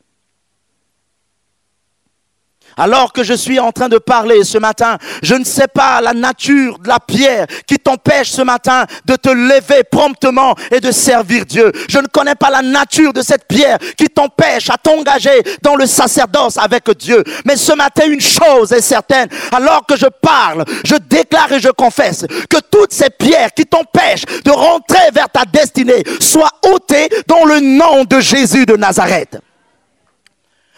Alors 2.78 3.12
que 3.12 3.24
je 3.24 3.34
suis 3.34 3.60
en 3.60 3.72
train 3.72 3.90
de 3.90 3.98
parler 3.98 4.44
ce 4.44 4.60
matin, 4.60 4.98
je 5.24 5.36
ne 5.36 5.44
sais 5.44 5.68
pas 5.68 6.00
la 6.02 6.14
nature 6.14 6.78
de 6.80 6.88
la 6.88 7.00
pierre 7.00 7.48
qui 7.66 7.78
t'empêche 7.80 8.30
ce 8.30 8.44
matin 8.44 8.86
de 9.06 9.16
te 9.16 9.30
lever 9.30 9.84
promptement 9.90 10.56
et 10.72 10.80
de 10.80 10.92
servir 10.92 11.46
Dieu. 11.46 11.72
Je 11.90 11.98
ne 11.98 12.08
connais 12.08 12.36
pas 12.36 12.52
la 12.52 12.62
nature 12.62 13.14
de 13.14 13.22
cette 13.22 13.48
pierre 13.48 13.80
qui 13.98 14.06
t'empêche 14.06 14.70
à 14.70 14.78
t'engager 14.78 15.42
dans 15.64 15.76
le 15.76 15.86
sacerdoce 15.88 16.58
avec 16.58 16.90
Dieu. 16.98 17.24
Mais 17.46 17.56
ce 17.56 17.74
matin, 17.74 18.04
une 18.08 18.22
chose 18.22 18.72
est 18.72 18.82
certaine. 18.82 19.28
Alors 19.52 19.86
que 19.88 19.98
je 19.98 20.08
parle, 20.22 20.64
je 20.86 20.96
déclare 20.96 21.52
et 21.54 21.60
je 21.60 21.70
confesse 21.70 22.26
que 22.50 22.58
toutes 22.72 22.94
ces 22.94 23.10
pierres 23.10 23.54
qui 23.56 23.66
t'empêchent 23.66 24.26
de 24.46 24.52
rentrer 24.52 25.10
vers 25.14 25.30
ta 25.30 25.46
destinée 25.46 26.04
soient 26.20 26.52
ôtées 26.72 27.10
dans 27.28 27.46
le 27.46 27.60
nom 27.60 28.04
de 28.04 28.20
Jésus 28.20 28.66
de 28.66 28.76
Nazareth. 28.76 29.40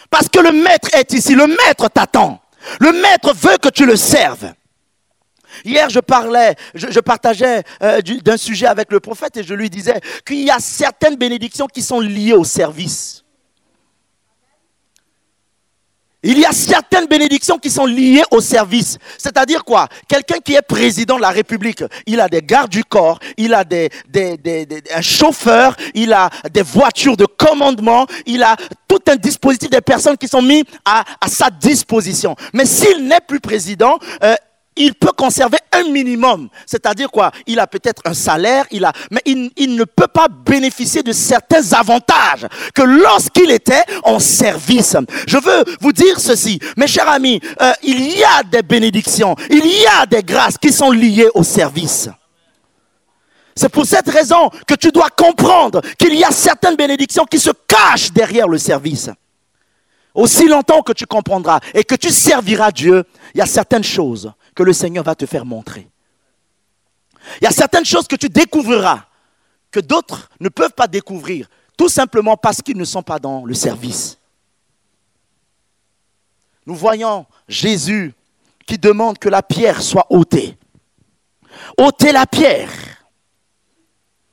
Parce 0.10 0.28
que 0.28 0.40
le 0.40 0.52
maître 0.52 0.90
est 0.94 1.14
ici, 1.14 1.36
le 1.36 1.48
maître 1.48 1.90
t'attend. 1.90 2.42
Le 2.80 2.92
maître 2.92 3.34
veut 3.34 3.58
que 3.58 3.70
tu 3.70 3.86
le 3.86 3.96
serves. 3.96 4.54
Hier, 5.66 5.90
je 5.90 6.00
parlais, 6.00 6.56
je, 6.74 7.00
partageais 7.00 7.64
euh, 7.82 8.02
d'un 8.02 8.38
sujet 8.38 8.68
avec 8.68 8.92
le 8.92 9.00
prophète 9.00 9.38
et 9.38 9.44
je 9.44 9.54
lui 9.54 9.70
disais 9.70 10.00
qu'il 10.26 10.40
y 10.40 10.52
a 10.52 10.60
certaines 10.60 11.16
bénédictions 11.16 11.68
qui 11.68 11.82
sont 11.82 12.00
liées 12.00 12.34
au 12.34 12.44
service. 12.44 13.24
Il 16.22 16.38
y 16.38 16.46
a 16.46 16.52
certaines 16.52 17.06
bénédictions 17.06 17.58
qui 17.58 17.70
sont 17.70 17.86
liées 17.86 18.24
au 18.32 18.42
service. 18.42 18.98
C'est-à-dire 19.18 19.64
quoi? 19.64 19.88
Quelqu'un 20.06 20.40
qui 20.40 20.54
est 20.54 20.62
président 20.62 21.16
de 21.16 21.22
la 21.22 21.30
République, 21.30 21.82
il 22.06 22.20
a 22.20 22.28
des 22.28 22.42
gardes 22.42 22.70
du 22.70 22.84
corps, 22.84 23.20
il 23.38 23.54
a 23.54 23.64
des, 23.64 23.90
des, 24.10 24.36
des, 24.38 24.68
un 24.94 25.02
chauffeur, 25.02 25.78
il 25.94 26.12
a 26.12 26.30
des 26.52 26.62
voitures 26.62 27.16
de 27.16 27.26
commandement, 27.26 28.06
il 28.26 28.44
a 28.44 28.58
tout 28.86 29.00
un 29.08 29.16
dispositif 29.16 29.70
des 29.70 29.80
personnes 29.80 30.18
qui 30.18 30.28
sont 30.28 30.42
mises 30.42 30.66
à, 30.84 31.06
à 31.22 31.28
sa 31.30 31.50
disposition. 31.50 32.36
Mais 32.54 32.66
s'il 32.66 33.08
n'est 33.08 33.22
plus 33.26 33.40
président, 33.40 33.98
euh, 34.22 34.36
il 34.76 34.94
peut 34.96 35.12
conserver 35.16 35.58
un 35.72 35.84
minimum. 35.84 36.50
C'est-à-dire 36.66 37.12
quoi? 37.12 37.32
Il 37.46 37.60
a 37.60 37.68
peut-être 37.68 38.02
un 38.06 38.14
salaire, 38.14 38.66
il 38.72 38.86
a, 38.86 38.94
mais 39.12 39.22
il, 39.26 39.76
ne 39.76 39.84
peut 39.84 40.08
pas 40.08 40.28
bénéficier 40.28 41.04
de 41.04 41.12
certains 41.12 41.74
avantages 41.74 42.48
que 42.74 42.82
lorsqu'il 42.82 43.52
était 43.52 43.84
en 44.04 44.20
service. 44.20 44.96
Je 45.28 45.38
veux 45.38 45.64
vous 45.82 45.92
dire 45.92 46.20
ceci, 46.20 46.60
mes 46.78 46.88
chers 46.88 47.10
amis, 47.10 47.42
euh, 47.62 47.72
il 47.84 48.18
y 48.18 48.24
a 48.24 48.44
des 48.44 48.62
bénédictions, 48.62 49.36
il 49.50 49.66
y 49.66 49.86
a 50.00 50.06
des 50.06 50.24
grâces 50.24 50.58
qui 50.58 50.72
sont 50.72 50.92
liées 50.92 51.30
au 51.34 51.44
service. 51.44 52.10
C'est 53.56 53.70
pour 53.70 53.86
cette 53.86 54.10
raison 54.10 54.50
que 54.66 54.76
tu 54.76 54.90
dois 54.90 55.10
comprendre 55.10 55.82
qu'il 55.98 56.16
y 56.16 56.24
a 56.24 56.32
certaines 56.32 56.78
bénédictions 56.78 57.26
qui 57.26 57.40
se 57.40 57.52
cachent 57.68 58.12
derrière 58.14 58.48
le 58.48 58.58
service. 58.58 59.10
Aussi 60.14 60.48
longtemps 60.48 60.82
que 60.82 60.94
tu 60.94 61.06
comprendras 61.06 61.60
et 61.74 61.84
que 61.84 61.96
tu 61.96 62.10
serviras 62.10 62.72
Dieu, 62.72 63.04
il 63.36 63.40
y 63.40 63.42
a 63.42 63.46
certaines 63.46 63.84
choses 63.84 64.32
que 64.60 64.64
le 64.64 64.74
Seigneur 64.74 65.06
va 65.06 65.16
te 65.16 65.26
faire 65.26 65.46
montrer. 65.46 65.88
Il 67.40 67.46
y 67.46 67.48
a 67.48 67.52
certaines 67.52 67.86
choses 67.86 68.10
que 68.10 68.18
tu 68.18 68.28
découvriras 68.28 69.06
que 69.72 69.80
d'autres 69.80 70.30
ne 70.42 70.50
peuvent 70.50 70.74
pas 70.74 70.90
découvrir, 70.90 71.50
tout 71.78 71.88
simplement 71.88 72.36
parce 72.36 72.62
qu'ils 72.62 72.76
ne 72.76 72.84
sont 72.84 73.02
pas 73.02 73.20
dans 73.20 73.46
le 73.46 73.54
service. 73.54 74.18
Nous 76.66 76.76
voyons 76.76 77.26
Jésus 77.48 78.14
qui 78.68 78.78
demande 78.78 79.18
que 79.18 79.30
la 79.30 79.42
pierre 79.42 79.82
soit 79.82 80.08
ôtée. 80.10 80.58
ôter 81.78 82.12
la 82.12 82.28
pierre. 82.28 82.70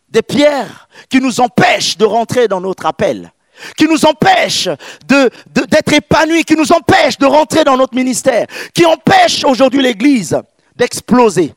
Des 0.09 0.23
pierres 0.23 0.89
qui 1.09 1.21
nous 1.21 1.41
empêchent 1.41 1.97
de 1.97 2.05
rentrer 2.05 2.49
dans 2.49 2.61
notre 2.61 2.87
appel 2.87 3.33
qui 3.77 3.87
nous 3.87 4.05
empêche 4.05 4.69
d'être 5.07 5.92
épanouis, 5.92 6.45
qui 6.45 6.57
nous 6.57 6.73
empêche 6.73 7.19
de 7.19 7.27
rentrer 7.27 7.64
dans 7.64 7.77
notre 7.77 7.95
ministère, 7.95 8.47
qui 8.75 8.85
empêche 8.85 9.45
aujourd'hui 9.45 9.83
l'Église 9.83 10.38
d'exploser. 10.75 11.55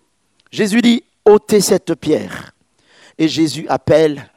Jésus 0.51 0.81
dit, 0.81 1.03
ôtez 1.25 1.61
cette 1.61 1.95
pierre. 1.95 2.51
Et 3.17 3.27
Jésus 3.27 3.67
appelle 3.67 4.29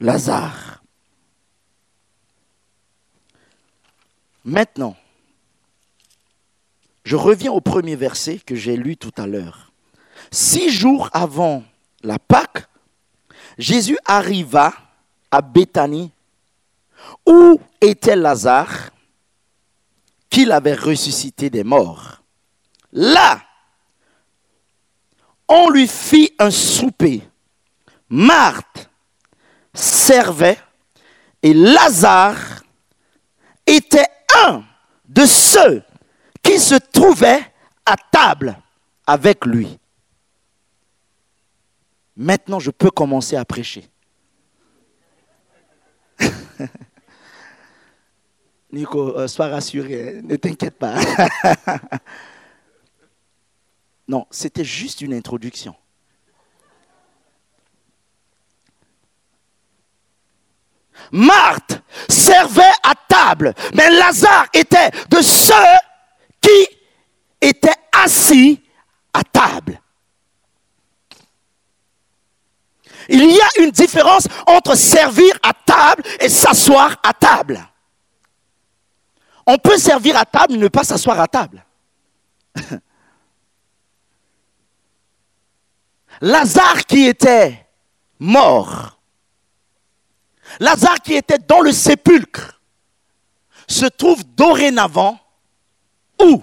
Lazare. 0.00 0.82
Maintenant, 4.44 4.96
je 7.04 7.16
reviens 7.16 7.52
au 7.52 7.60
premier 7.60 7.96
verset 7.96 8.38
que 8.38 8.56
j'ai 8.56 8.76
lu 8.76 8.96
tout 8.96 9.12
à 9.16 9.26
l'heure. 9.26 9.72
Six 10.30 10.70
jours 10.70 11.08
avant 11.12 11.62
la 12.02 12.18
Pâque, 12.18 12.66
Jésus 13.58 13.98
arriva 14.06 14.72
à 15.30 15.40
Béthanie, 15.40 16.10
où 17.26 17.60
était 17.80 18.16
Lazare, 18.16 18.90
qu'il 20.28 20.52
avait 20.52 20.74
ressuscité 20.74 21.50
des 21.50 21.64
morts. 21.64 22.22
Là, 22.92 23.40
on 25.48 25.70
lui 25.70 25.88
fit 25.88 26.32
un 26.38 26.50
souper. 26.50 27.22
Marthe 28.08 28.88
servait 29.74 30.58
et 31.42 31.54
Lazare 31.54 32.62
était 33.66 34.08
un 34.46 34.62
de 35.08 35.26
ceux 35.26 35.82
qui 36.42 36.58
se 36.58 36.74
trouvaient 36.74 37.44
à 37.84 37.96
table 37.96 38.56
avec 39.06 39.44
lui. 39.46 39.78
Maintenant, 42.16 42.60
je 42.60 42.70
peux 42.70 42.90
commencer 42.90 43.36
à 43.36 43.44
prêcher. 43.44 43.88
Nico, 48.72 49.18
euh, 49.18 49.26
sois 49.26 49.48
rassuré, 49.48 50.20
ne 50.22 50.36
t'inquiète 50.36 50.78
pas. 50.78 50.94
non, 54.08 54.26
c'était 54.30 54.64
juste 54.64 55.00
une 55.00 55.12
introduction. 55.12 55.74
Marthe 61.10 61.82
servait 62.08 62.62
à 62.82 62.94
table, 63.08 63.54
mais 63.74 63.90
Lazare 63.90 64.46
était 64.52 64.90
de 65.08 65.20
ceux 65.20 65.54
qui 66.40 66.68
étaient 67.40 67.74
assis 67.92 68.62
à 69.12 69.24
table. 69.24 69.80
Il 73.08 73.28
y 73.28 73.40
a 73.40 73.62
une 73.62 73.72
différence 73.72 74.28
entre 74.46 74.76
servir 74.76 75.34
à 75.42 75.52
table 75.52 76.04
et 76.20 76.28
s'asseoir 76.28 76.96
à 77.02 77.12
table. 77.12 77.60
On 79.46 79.58
peut 79.58 79.78
servir 79.78 80.16
à 80.16 80.24
table 80.24 80.54
ne 80.54 80.68
pas 80.68 80.84
s'asseoir 80.84 81.20
à 81.20 81.26
table. 81.26 81.64
Lazare 86.20 86.84
qui 86.86 87.06
était 87.06 87.66
mort, 88.18 89.00
Lazare 90.58 91.00
qui 91.00 91.14
était 91.14 91.38
dans 91.38 91.60
le 91.60 91.72
sépulcre, 91.72 92.60
se 93.66 93.86
trouve 93.86 94.22
dorénavant 94.34 95.18
où? 96.20 96.42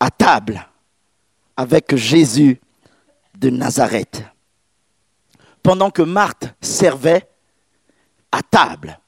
À 0.00 0.10
table 0.10 0.68
avec 1.56 1.94
Jésus 1.96 2.60
de 3.34 3.50
Nazareth 3.50 4.22
pendant 5.62 5.90
que 5.90 6.02
Marthe 6.02 6.54
servait 6.60 7.28
à 8.30 8.42
table. 8.42 8.98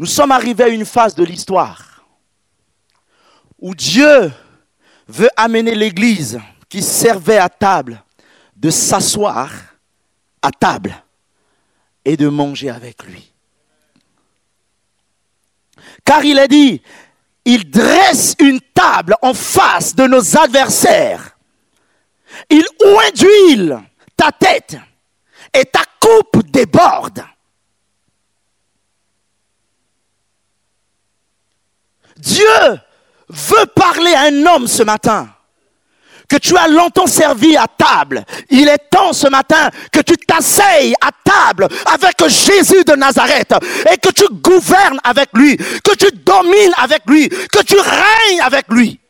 Nous 0.00 0.06
sommes 0.06 0.32
arrivés 0.32 0.64
à 0.64 0.68
une 0.68 0.86
phase 0.86 1.14
de 1.14 1.22
l'histoire 1.22 2.06
où 3.58 3.74
Dieu 3.74 4.32
veut 5.06 5.28
amener 5.36 5.74
l'Église 5.74 6.40
qui 6.70 6.82
servait 6.82 7.36
à 7.36 7.50
table 7.50 8.02
de 8.56 8.70
s'asseoir 8.70 9.50
à 10.40 10.50
table 10.52 10.96
et 12.02 12.16
de 12.16 12.28
manger 12.28 12.70
avec 12.70 13.04
lui. 13.04 13.30
Car 16.02 16.24
il 16.24 16.38
a 16.38 16.48
dit, 16.48 16.80
il 17.44 17.68
dresse 17.68 18.36
une 18.38 18.62
table 18.72 19.16
en 19.20 19.34
face 19.34 19.94
de 19.94 20.06
nos 20.06 20.38
adversaires. 20.38 21.36
Il 22.48 22.64
oint 22.86 23.84
ta 24.16 24.32
tête 24.32 24.78
et 25.52 25.66
ta 25.66 25.82
coupe 26.00 26.42
déborde. 26.50 27.22
Dieu 32.20 32.80
veut 33.30 33.66
parler 33.74 34.12
à 34.12 34.22
un 34.22 34.46
homme 34.46 34.66
ce 34.66 34.82
matin 34.82 35.28
que 36.30 36.36
tu 36.36 36.56
as 36.56 36.68
longtemps 36.68 37.08
servi 37.08 37.56
à 37.56 37.66
table. 37.66 38.24
Il 38.50 38.68
est 38.68 38.90
temps 38.90 39.12
ce 39.12 39.28
matin 39.28 39.68
que 39.90 40.00
tu 40.00 40.16
t'asseyes 40.16 40.94
à 41.00 41.10
table 41.24 41.66
avec 41.86 42.24
Jésus 42.28 42.84
de 42.84 42.94
Nazareth 42.94 43.52
et 43.92 43.98
que 43.98 44.10
tu 44.10 44.24
gouvernes 44.30 45.00
avec 45.02 45.30
lui, 45.34 45.56
que 45.56 45.96
tu 45.96 46.06
domines 46.24 46.72
avec 46.76 47.02
lui, 47.06 47.28
que 47.28 47.62
tu 47.64 47.76
règnes 47.76 48.40
avec 48.42 48.66
lui. 48.68 49.00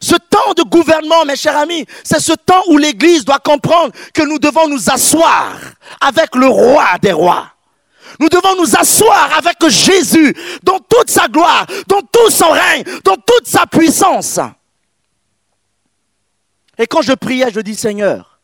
Ce 0.00 0.14
temps 0.14 0.54
de 0.56 0.62
gouvernement, 0.62 1.24
mes 1.24 1.36
chers 1.36 1.56
amis, 1.56 1.84
c'est 2.04 2.20
ce 2.20 2.32
temps 2.32 2.62
où 2.68 2.78
l'Église 2.78 3.24
doit 3.24 3.40
comprendre 3.40 3.92
que 4.14 4.22
nous 4.22 4.38
devons 4.38 4.68
nous 4.68 4.88
asseoir 4.88 5.52
avec 6.00 6.34
le 6.34 6.46
roi 6.46 6.86
des 7.02 7.12
rois. 7.12 7.55
Nous 8.18 8.28
devons 8.28 8.56
nous 8.56 8.76
asseoir 8.76 9.30
avec 9.36 9.56
Jésus 9.68 10.34
dans 10.62 10.78
toute 10.78 11.10
sa 11.10 11.28
gloire, 11.28 11.66
dans 11.86 12.00
tout 12.00 12.30
son 12.30 12.50
règne, 12.50 12.84
dans 13.04 13.16
toute 13.16 13.46
sa 13.46 13.66
puissance. 13.66 14.40
Et 16.78 16.86
quand 16.86 17.02
je 17.02 17.12
priais, 17.12 17.50
je 17.52 17.60
dis 17.60 17.74
Seigneur, 17.74 18.40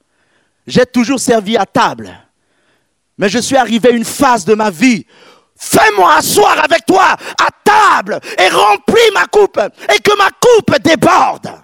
j'ai 0.66 0.86
toujours 0.86 1.20
servi 1.20 1.56
à 1.56 1.66
table, 1.66 2.10
mais 3.18 3.28
je 3.28 3.38
suis 3.38 3.56
arrivé 3.56 3.90
à 3.90 3.92
une 3.92 4.04
phase 4.04 4.44
de 4.44 4.54
ma 4.54 4.70
vie. 4.70 5.06
Fais-moi 5.56 6.14
asseoir 6.14 6.58
avec 6.64 6.86
toi 6.86 7.12
à 7.12 7.48
table 7.64 8.20
et 8.38 8.48
remplis 8.48 9.10
ma 9.14 9.26
coupe 9.26 9.58
et 9.58 9.98
que 10.00 10.16
ma 10.16 10.30
coupe 10.30 10.78
déborde. 10.82 11.62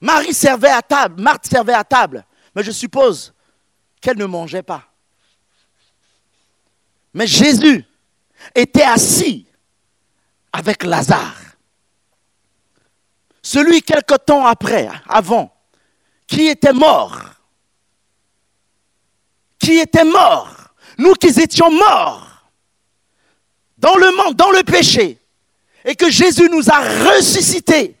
Marie 0.00 0.34
servait 0.34 0.70
à 0.70 0.82
table, 0.82 1.20
Marthe 1.20 1.46
servait 1.46 1.74
à 1.74 1.82
table. 1.82 2.24
Mais 2.58 2.64
je 2.64 2.72
suppose 2.72 3.32
qu'elle 4.00 4.18
ne 4.18 4.24
mangeait 4.24 4.64
pas. 4.64 4.82
Mais 7.14 7.24
Jésus 7.24 7.84
était 8.52 8.82
assis 8.82 9.46
avec 10.52 10.82
Lazare. 10.82 11.36
Celui 13.40 13.80
quelque 13.80 14.16
temps 14.16 14.44
après, 14.44 14.88
avant, 15.08 15.54
qui 16.26 16.48
était 16.48 16.72
mort. 16.72 17.20
Qui 19.60 19.78
était 19.78 20.02
mort. 20.02 20.52
Nous 20.98 21.14
qui 21.14 21.28
étions 21.28 21.70
morts 21.70 22.26
dans 23.76 23.94
le 23.94 24.16
monde, 24.16 24.34
dans 24.34 24.50
le 24.50 24.64
péché. 24.64 25.20
Et 25.84 25.94
que 25.94 26.10
Jésus 26.10 26.50
nous 26.50 26.68
a 26.68 26.80
ressuscités 27.08 27.94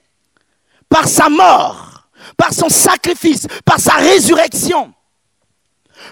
par 0.88 1.06
sa 1.06 1.28
mort 1.28 1.87
par 2.36 2.52
son 2.52 2.68
sacrifice, 2.68 3.46
par 3.64 3.80
sa 3.80 3.94
résurrection. 3.94 4.92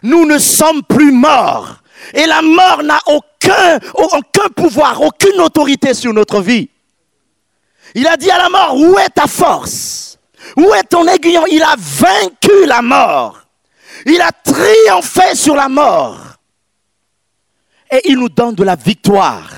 Nous 0.02 0.26
ne 0.26 0.38
sommes 0.38 0.82
plus 0.82 1.12
morts. 1.12 1.76
Et 2.12 2.26
la 2.26 2.42
mort 2.42 2.82
n'a 2.82 3.00
aucun, 3.06 3.78
pouvoir, 4.54 5.00
aucune 5.02 5.40
autorité 5.40 5.94
sur 5.94 6.12
notre 6.12 6.40
vie. 6.40 6.68
Il 7.94 8.06
a 8.06 8.16
dit 8.16 8.30
à 8.30 8.38
la 8.38 8.48
mort, 8.48 8.76
où 8.76 8.98
est 8.98 9.08
ta 9.08 9.26
force? 9.26 10.18
Où 10.56 10.74
est 10.74 10.84
ton 10.84 11.06
aiguillon? 11.06 11.44
Il 11.50 11.62
a 11.62 11.74
vaincu 11.76 12.66
la 12.66 12.82
mort. 12.82 13.40
Il 14.04 14.20
a 14.20 14.30
triomphé 14.30 15.34
sur 15.34 15.56
la 15.56 15.68
mort. 15.68 16.18
Et 17.90 18.02
il 18.10 18.18
nous 18.18 18.28
donne 18.28 18.54
de 18.54 18.64
la 18.64 18.76
victoire. 18.76 19.48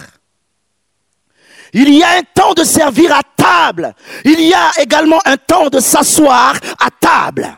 Il 1.80 1.94
y 1.94 2.02
a 2.02 2.16
un 2.18 2.22
temps 2.34 2.54
de 2.54 2.64
servir 2.64 3.14
à 3.14 3.22
table. 3.36 3.94
Il 4.24 4.40
y 4.40 4.52
a 4.52 4.68
également 4.80 5.20
un 5.24 5.36
temps 5.36 5.68
de 5.68 5.78
s'asseoir 5.78 6.56
à 6.80 6.90
table. 6.90 7.56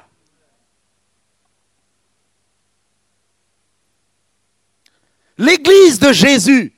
L'église 5.39 5.99
de 5.99 6.13
Jésus, 6.13 6.75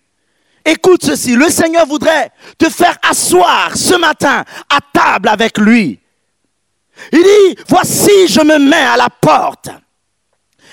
écoute 0.64 1.04
ceci, 1.04 1.34
le 1.34 1.48
Seigneur 1.48 1.84
voudrait 1.84 2.30
te 2.58 2.68
faire 2.68 2.96
asseoir 3.02 3.76
ce 3.76 3.96
matin 3.96 4.44
à 4.68 4.78
table 4.92 5.28
avec 5.28 5.58
lui. 5.58 5.98
Il 7.10 7.24
dit, 7.24 7.62
voici, 7.66 8.28
je 8.28 8.40
me 8.40 8.58
mets 8.58 8.76
à 8.76 8.96
la 8.96 9.10
porte 9.10 9.68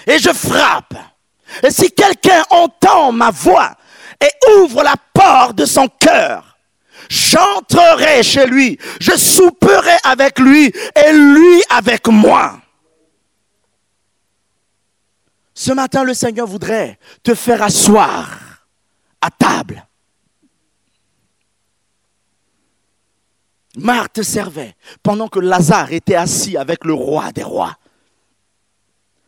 et 0.06 0.20
je 0.20 0.30
frappe. 0.32 0.94
Et 1.64 1.72
si 1.72 1.92
quelqu'un 1.92 2.44
entend 2.52 3.12
ma 3.12 3.32
voix 3.32 3.72
et 4.22 4.52
ouvre 4.60 4.84
la 4.84 4.94
porte 5.12 5.56
de 5.56 5.66
son 5.66 5.88
cœur, 5.88 6.49
j'entrerai 7.10 8.24
chez 8.24 8.46
lui, 8.46 8.80
je 9.02 9.18
souperai 9.18 9.98
avec 10.04 10.40
lui 10.40 10.68
et 10.68 11.12
lui 11.12 11.64
avec 11.70 12.08
moi. 12.08 12.62
Ce 15.54 15.74
matin, 15.74 16.04
le 16.04 16.14
Seigneur 16.14 16.48
voudrait 16.48 16.98
te 17.22 17.36
faire 17.36 17.62
asseoir 17.62 18.40
à 19.20 19.30
table. 19.30 19.86
Marthe 23.76 24.22
servait 24.22 24.76
pendant 25.04 25.28
que 25.28 25.40
Lazare 25.40 25.92
était 25.92 26.16
assis 26.16 26.56
avec 26.58 26.86
le 26.86 26.94
roi 26.94 27.32
des 27.32 27.44
rois. 27.44 27.76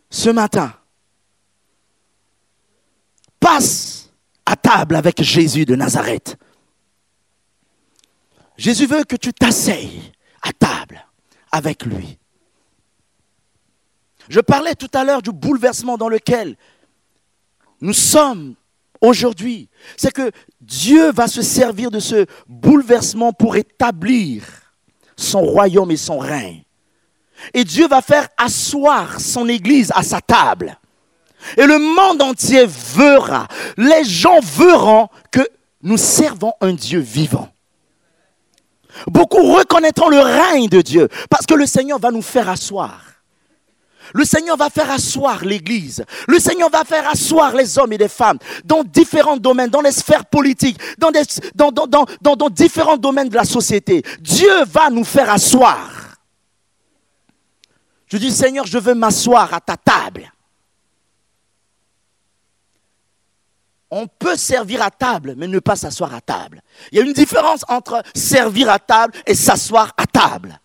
Ce 0.09 0.29
matin, 0.29 0.73
passe 3.39 4.09
à 4.45 4.55
table 4.55 4.95
avec 4.95 5.21
Jésus 5.21 5.65
de 5.65 5.75
Nazareth. 5.75 6.37
Jésus 8.61 8.85
veut 8.85 9.05
que 9.05 9.15
tu 9.15 9.33
t'asseyes 9.33 10.13
à 10.43 10.53
table 10.53 11.03
avec 11.51 11.83
lui. 11.83 12.19
Je 14.29 14.39
parlais 14.39 14.75
tout 14.75 14.89
à 14.93 15.03
l'heure 15.03 15.23
du 15.23 15.31
bouleversement 15.31 15.97
dans 15.97 16.07
lequel 16.07 16.55
nous 17.81 17.93
sommes 17.93 18.53
aujourd'hui. 19.01 19.67
C'est 19.97 20.13
que 20.13 20.29
Dieu 20.61 21.11
va 21.11 21.27
se 21.27 21.41
servir 21.41 21.89
de 21.89 21.99
ce 21.99 22.27
bouleversement 22.47 23.33
pour 23.33 23.55
établir 23.55 24.43
son 25.17 25.41
royaume 25.41 25.89
et 25.89 25.97
son 25.97 26.19
règne. 26.19 26.63
Et 27.55 27.63
Dieu 27.63 27.87
va 27.87 28.03
faire 28.03 28.29
asseoir 28.37 29.19
son 29.19 29.49
Église 29.49 29.91
à 29.95 30.03
sa 30.03 30.21
table. 30.21 30.77
Et 31.57 31.65
le 31.65 31.79
monde 31.79 32.21
entier 32.21 32.67
verra, 32.67 33.47
les 33.75 34.03
gens 34.03 34.39
verront 34.39 35.07
que 35.31 35.49
nous 35.81 35.97
servons 35.97 36.53
un 36.61 36.73
Dieu 36.73 36.99
vivant. 36.99 37.51
Beaucoup 39.07 39.53
reconnaîtront 39.53 40.09
le 40.09 40.19
règne 40.19 40.67
de 40.67 40.81
Dieu 40.81 41.07
parce 41.29 41.45
que 41.45 41.53
le 41.53 41.65
Seigneur 41.65 41.99
va 41.99 42.11
nous 42.11 42.21
faire 42.21 42.49
asseoir. 42.49 43.01
Le 44.13 44.25
Seigneur 44.25 44.57
va 44.57 44.69
faire 44.69 44.91
asseoir 44.91 45.45
l'Église. 45.45 46.03
Le 46.27 46.39
Seigneur 46.39 46.69
va 46.69 46.83
faire 46.83 47.07
asseoir 47.09 47.55
les 47.55 47.77
hommes 47.77 47.93
et 47.93 47.97
les 47.97 48.07
femmes 48.07 48.37
dans 48.65 48.83
différents 48.83 49.37
domaines, 49.37 49.69
dans 49.69 49.81
les 49.81 49.91
sphères 49.91 50.25
politiques, 50.25 50.77
dans, 50.97 51.11
différents 52.49 52.97
domaines 52.97 53.29
de 53.29 53.35
la 53.35 53.45
société. 53.45 54.03
Dieu 54.19 54.65
va 54.65 54.89
nous 54.89 55.05
faire 55.05 55.29
asseoir. 55.29 56.17
Je 58.07 58.17
dis, 58.17 58.31
Seigneur, 58.31 58.65
je 58.65 58.77
veux 58.77 58.93
m'asseoir 58.93 59.53
à 59.53 59.61
ta 59.61 59.77
table. 59.77 60.29
On 63.91 64.07
peut 64.07 64.37
servir 64.37 64.81
à 64.81 64.89
table, 64.89 65.35
mais 65.37 65.47
ne 65.47 65.59
pas 65.59 65.75
s'asseoir 65.75 66.15
à 66.15 66.21
table. 66.21 66.61
Il 66.91 66.97
y 66.97 67.01
a 67.01 67.03
une 67.03 67.13
différence 67.13 67.65
entre 67.67 68.01
servir 68.15 68.69
à 68.69 68.79
table 68.79 69.13
et 69.27 69.35
s'asseoir 69.35 69.93
à 69.97 70.07
table. 70.07 70.57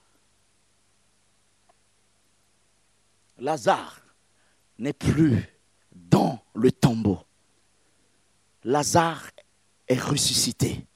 Lazare 3.38 4.00
n'est 4.78 4.92
plus 4.92 5.44
dans 5.92 6.38
le 6.54 6.70
tombeau. 6.70 7.18
Lazare 8.64 9.30
est 9.88 10.00
ressuscité. 10.00 10.86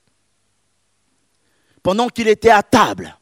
Pendant 1.82 2.08
qu'il 2.08 2.28
était 2.28 2.50
à 2.50 2.62
table, 2.62 3.18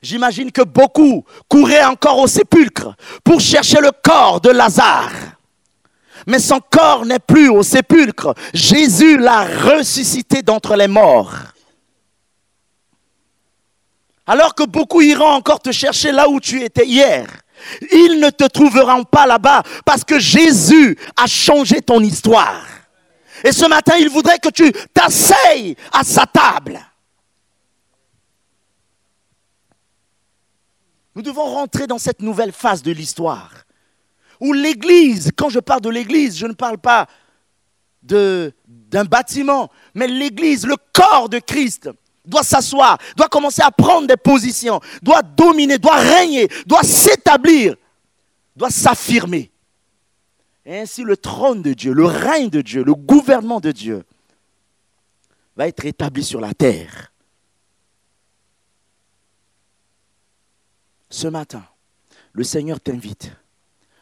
j'imagine 0.00 0.50
que 0.50 0.62
beaucoup 0.62 1.24
couraient 1.48 1.84
encore 1.84 2.18
au 2.18 2.26
sépulcre 2.26 2.94
pour 3.22 3.40
chercher 3.40 3.80
le 3.80 3.90
corps 4.02 4.40
de 4.40 4.50
Lazare 4.50 5.35
mais 6.26 6.40
son 6.40 6.60
corps 6.60 7.06
n'est 7.06 7.20
plus 7.20 7.48
au 7.48 7.62
sépulcre. 7.62 8.34
Jésus 8.52 9.16
l'a 9.16 9.44
ressuscité 9.44 10.42
d'entre 10.42 10.74
les 10.74 10.88
morts. 10.88 11.32
Alors 14.26 14.54
que 14.54 14.64
beaucoup 14.64 15.00
iront 15.00 15.30
encore 15.30 15.60
te 15.60 15.70
chercher 15.70 16.10
là 16.10 16.28
où 16.28 16.40
tu 16.40 16.62
étais 16.62 16.84
hier, 16.84 17.26
Ils 17.92 18.20
ne 18.20 18.30
te 18.30 18.44
trouveront 18.44 19.04
pas 19.04 19.26
là-bas 19.26 19.62
parce 19.84 20.04
que 20.04 20.18
Jésus 20.18 20.98
a 21.16 21.26
changé 21.26 21.80
ton 21.80 22.00
histoire. 22.00 22.66
Et 23.44 23.52
ce 23.52 23.66
matin, 23.66 23.94
il 23.98 24.08
voudrait 24.08 24.38
que 24.38 24.48
tu 24.48 24.72
t'asseyes 24.92 25.76
à 25.92 26.02
sa 26.02 26.26
table. 26.26 26.80
Nous 31.14 31.22
devons 31.22 31.46
rentrer 31.46 31.86
dans 31.86 31.98
cette 31.98 32.20
nouvelle 32.20 32.52
phase 32.52 32.82
de 32.82 32.92
l'histoire 32.92 33.65
où 34.40 34.52
l'Église, 34.52 35.30
quand 35.36 35.48
je 35.48 35.60
parle 35.60 35.80
de 35.80 35.90
l'Église, 35.90 36.36
je 36.36 36.46
ne 36.46 36.52
parle 36.52 36.78
pas 36.78 37.06
d'un 38.02 39.04
bâtiment, 39.04 39.70
mais 39.94 40.06
l'Église, 40.06 40.66
le 40.66 40.76
corps 40.92 41.28
de 41.28 41.38
Christ, 41.38 41.90
doit 42.24 42.42
s'asseoir, 42.42 42.98
doit 43.16 43.28
commencer 43.28 43.62
à 43.62 43.70
prendre 43.70 44.06
des 44.06 44.16
positions, 44.16 44.80
doit 45.02 45.22
dominer, 45.22 45.78
doit 45.78 45.96
régner, 45.96 46.48
doit 46.66 46.82
s'établir, 46.82 47.76
doit 48.54 48.70
s'affirmer. 48.70 49.50
Et 50.64 50.80
ainsi 50.80 51.04
le 51.04 51.16
trône 51.16 51.62
de 51.62 51.72
Dieu, 51.72 51.92
le 51.92 52.06
règne 52.06 52.50
de 52.50 52.60
Dieu, 52.60 52.82
le 52.82 52.94
gouvernement 52.94 53.60
de 53.60 53.70
Dieu 53.70 54.04
va 55.56 55.68
être 55.68 55.84
établi 55.86 56.24
sur 56.24 56.40
la 56.40 56.52
terre. 56.52 57.12
Ce 61.08 61.28
matin, 61.28 61.64
le 62.32 62.42
Seigneur 62.42 62.80
t'invite 62.80 63.30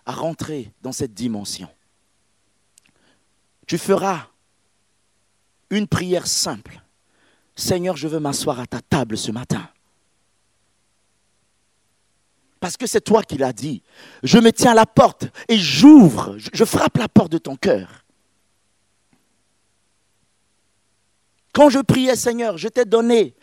à 0.06 0.12
rentrer 0.12 0.72
dans 0.82 0.92
cette 0.92 1.14
dimension. 1.14 1.68
Tu 3.66 3.78
feras 3.78 4.28
une 5.70 5.88
prière 5.88 6.26
simple. 6.26 6.80
Seigneur, 7.56 7.96
je 7.96 8.08
veux 8.08 8.20
m'asseoir 8.20 8.60
à 8.60 8.66
ta 8.66 8.80
table 8.80 9.16
ce 9.16 9.30
matin. 9.30 9.68
Parce 12.60 12.76
que 12.76 12.86
c'est 12.86 13.00
toi 13.00 13.22
qui 13.22 13.36
l'as 13.36 13.52
dit. 13.52 13.82
Je 14.22 14.38
me 14.38 14.50
tiens 14.50 14.72
à 14.72 14.74
la 14.74 14.86
porte 14.86 15.26
et 15.48 15.58
j'ouvre, 15.58 16.36
je 16.38 16.64
frappe 16.64 16.96
la 16.96 17.08
porte 17.08 17.32
de 17.32 17.38
ton 17.38 17.56
cœur. 17.56 18.04
Quand 21.52 21.70
je 21.70 21.78
priais, 21.78 22.16
Seigneur, 22.16 22.58
je 22.58 22.68
t'ai 22.68 22.84
donné 22.84 23.34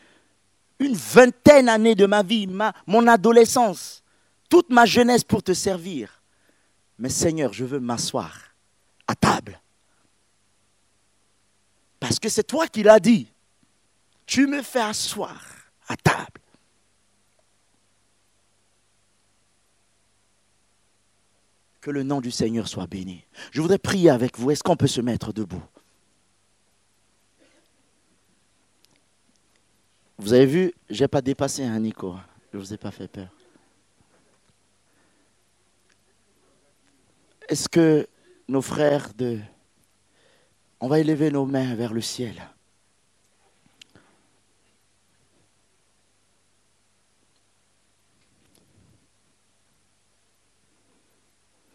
une 0.80 0.96
vingtaine 0.96 1.68
d'années 1.68 1.96
de 1.96 2.06
ma 2.06 2.24
vie, 2.24 2.48
mon 2.88 3.08
adolescence, 3.08 4.04
toute 4.50 4.70
ma 4.70 4.86
jeunesse 4.86 5.24
pour 5.24 5.44
te 5.44 5.54
servir. 5.54 6.21
Mais 7.02 7.10
Seigneur, 7.10 7.52
je 7.52 7.66
veux 7.66 7.80
m'asseoir 7.80 8.54
à 9.08 9.16
table. 9.16 9.60
Parce 12.00 12.20
que 12.20 12.30
c'est 12.30 12.44
toi 12.44 12.68
qui 12.68 12.84
l'as 12.84 13.00
dit. 13.00 13.28
Tu 14.28 14.46
me 14.46 14.62
fais 14.62 14.82
asseoir 14.82 15.44
à 15.88 15.98
table. 15.98 16.40
Que 21.82 21.90
le 21.90 22.04
nom 22.04 22.22
du 22.22 22.30
Seigneur 22.30 22.68
soit 22.68 22.86
béni. 22.86 23.26
Je 23.52 23.62
voudrais 23.62 23.80
prier 23.80 24.12
avec 24.12 24.38
vous. 24.38 24.52
Est-ce 24.52 24.62
qu'on 24.62 24.78
peut 24.78 24.86
se 24.86 25.02
mettre 25.02 25.34
debout? 25.34 25.64
Vous 30.20 30.34
avez 30.34 30.46
vu, 30.46 30.74
je 30.92 31.04
n'ai 31.04 31.08
pas 31.08 31.24
dépassé 31.24 31.64
un 31.64 31.80
Nico. 31.80 32.16
Je 32.52 32.58
ne 32.58 32.62
vous 32.62 32.74
ai 32.76 32.78
pas 32.78 32.92
fait 32.92 33.08
peur. 33.08 33.30
Est-ce 37.52 37.68
que 37.68 38.08
nos 38.48 38.62
frères 38.62 39.10
de... 39.14 39.38
On 40.80 40.88
va 40.88 41.00
élever 41.00 41.30
nos 41.32 41.46
mains 41.46 41.76
vers 41.76 41.92
le 41.92 42.00
ciel? 42.00 42.42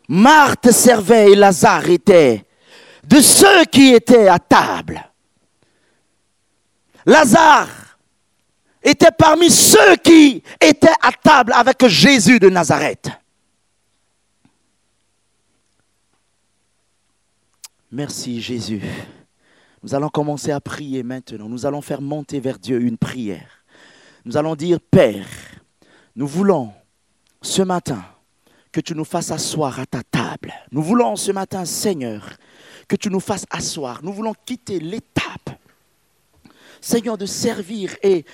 Marthe 0.08 0.70
servait 0.70 1.32
et 1.32 1.34
Lazare 1.36 1.90
était 1.90 2.46
de 3.04 3.20
ceux 3.20 3.66
qui 3.66 3.92
étaient 3.92 4.28
à 4.28 4.38
table. 4.38 5.04
Lazare 7.04 7.98
était 8.82 9.10
parmi 9.10 9.50
ceux 9.50 9.96
qui 9.96 10.42
étaient 10.58 10.88
à 11.02 11.12
table 11.12 11.52
avec 11.52 11.86
Jésus 11.86 12.38
de 12.38 12.48
Nazareth. 12.48 13.10
Merci 17.96 18.42
Jésus. 18.42 18.82
Nous 19.82 19.94
allons 19.94 20.10
commencer 20.10 20.50
à 20.50 20.60
prier 20.60 21.02
maintenant. 21.02 21.48
Nous 21.48 21.64
allons 21.64 21.80
faire 21.80 22.02
monter 22.02 22.40
vers 22.40 22.58
Dieu 22.58 22.82
une 22.82 22.98
prière. 22.98 23.64
Nous 24.26 24.36
allons 24.36 24.54
dire, 24.54 24.78
Père, 24.80 25.26
nous 26.14 26.26
voulons 26.26 26.74
ce 27.40 27.62
matin 27.62 28.04
que 28.70 28.82
tu 28.82 28.94
nous 28.94 29.06
fasses 29.06 29.30
asseoir 29.30 29.80
à 29.80 29.86
ta 29.86 30.02
table. 30.02 30.52
Nous 30.72 30.82
voulons 30.82 31.16
ce 31.16 31.32
matin, 31.32 31.64
Seigneur, 31.64 32.28
que 32.86 32.96
tu 32.96 33.08
nous 33.08 33.18
fasses 33.18 33.46
asseoir. 33.48 34.00
Nous 34.02 34.12
voulons 34.12 34.34
quitter 34.44 34.78
l'étape, 34.78 35.58
Seigneur, 36.82 37.16
de 37.16 37.24
servir 37.24 37.96
et 38.02 38.26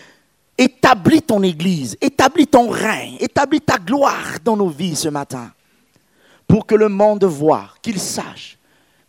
établir 0.59 1.23
ton 1.23 1.41
Église, 1.45 1.97
établir 2.01 2.49
ton 2.51 2.69
règne, 2.69 3.17
établir 3.21 3.61
ta 3.65 3.79
gloire 3.79 4.39
dans 4.45 4.57
nos 4.57 4.71
vies 4.71 4.97
ce 4.97 5.09
matin. 5.09 5.53
Pour 6.49 6.67
que 6.67 6.75
le 6.75 6.89
monde 6.89 7.23
voit, 7.23 7.73
qu'il 7.81 8.01
sache 8.01 8.59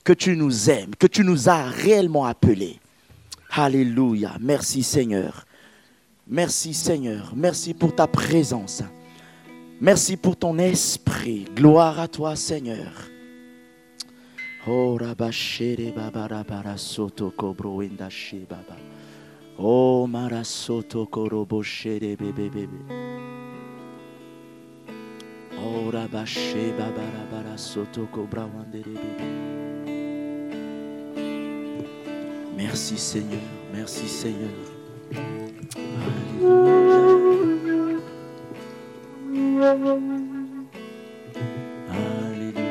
que 0.04 0.14
tu 0.14 0.36
nous 0.36 0.70
aimes, 0.70 0.96
que 0.96 1.08
tu 1.08 1.24
nous 1.24 1.50
as 1.50 1.64
réellement 1.64 2.26
appelés. 2.26 2.80
Alléluia. 3.52 4.36
Merci 4.40 4.84
Seigneur. 4.84 5.46
Merci 6.28 6.74
Seigneur. 6.74 7.34
Merci 7.36 7.74
pour 7.74 7.96
ta 7.96 8.08
présence. 8.08 8.84
Merci 9.80 10.18
pour 10.18 10.38
ton 10.38 10.58
esprit. 10.58 11.46
Gloire 11.56 12.00
à 12.00 12.08
toi, 12.08 12.36
Seigneur. 12.36 12.92
Oh, 14.66 14.98
soto. 16.78 17.34
Oh, 19.60 20.08
marasoto 20.08 21.06
korobo 21.06 21.62
shere 21.62 22.16
bebe 22.16 22.50
bebe. 22.50 22.68
Oh, 25.58 25.92
rabashe 25.92 26.72
babara 26.78 27.30
bara 27.30 27.58
soto 27.58 28.08
kobra 28.08 28.48
bebe. 28.72 29.53
Merci 32.56 32.98
Seigneur, 32.98 33.42
merci 33.74 34.08
Seigneur. 34.08 34.50
Alléluia. 41.90 42.64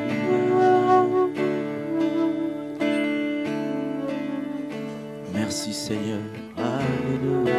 Merci 5.33 5.73
Seigneur. 5.73 6.19
Alléluia. 6.57 7.53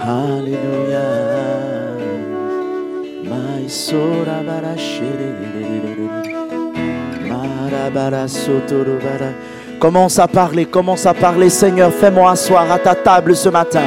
Alléluia. 0.00 1.06
Maïsora 3.24 4.42
barachere. 4.42 5.93
Commence 9.78 10.18
à 10.18 10.26
parler, 10.26 10.64
commence 10.64 11.06
à 11.06 11.14
parler. 11.14 11.50
Seigneur, 11.50 11.92
fais-moi 11.92 12.30
asseoir 12.30 12.70
à 12.70 12.78
ta 12.78 12.94
table 12.94 13.36
ce 13.36 13.48
matin. 13.48 13.82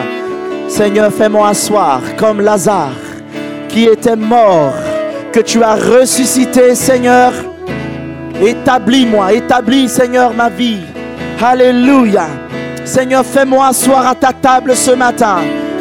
Seigneur, 0.68 1.12
fais-moi 1.12 1.50
asseoir 1.50 2.02
comme 2.18 2.42
Lazare 2.42 2.92
qui 3.70 3.86
était 3.86 4.16
mort, 4.16 4.74
que 5.32 5.40
tu 5.40 5.64
as 5.64 5.76
ressuscité, 5.76 6.76
Seigneur. 6.76 7.32
Établis-moi, 8.42 9.34
établis, 9.34 9.90
Seigneur, 9.90 10.34
ma 10.34 10.50
vie. 10.50 10.82
Alléluia. 11.42 12.28
Seigneur, 12.86 13.26
fais-moi 13.26 13.68
asseoir 13.68 14.08
à 14.08 14.16
ta 14.16 14.32
table 14.34 14.76
ce 14.76 14.92
matin. 14.92 15.38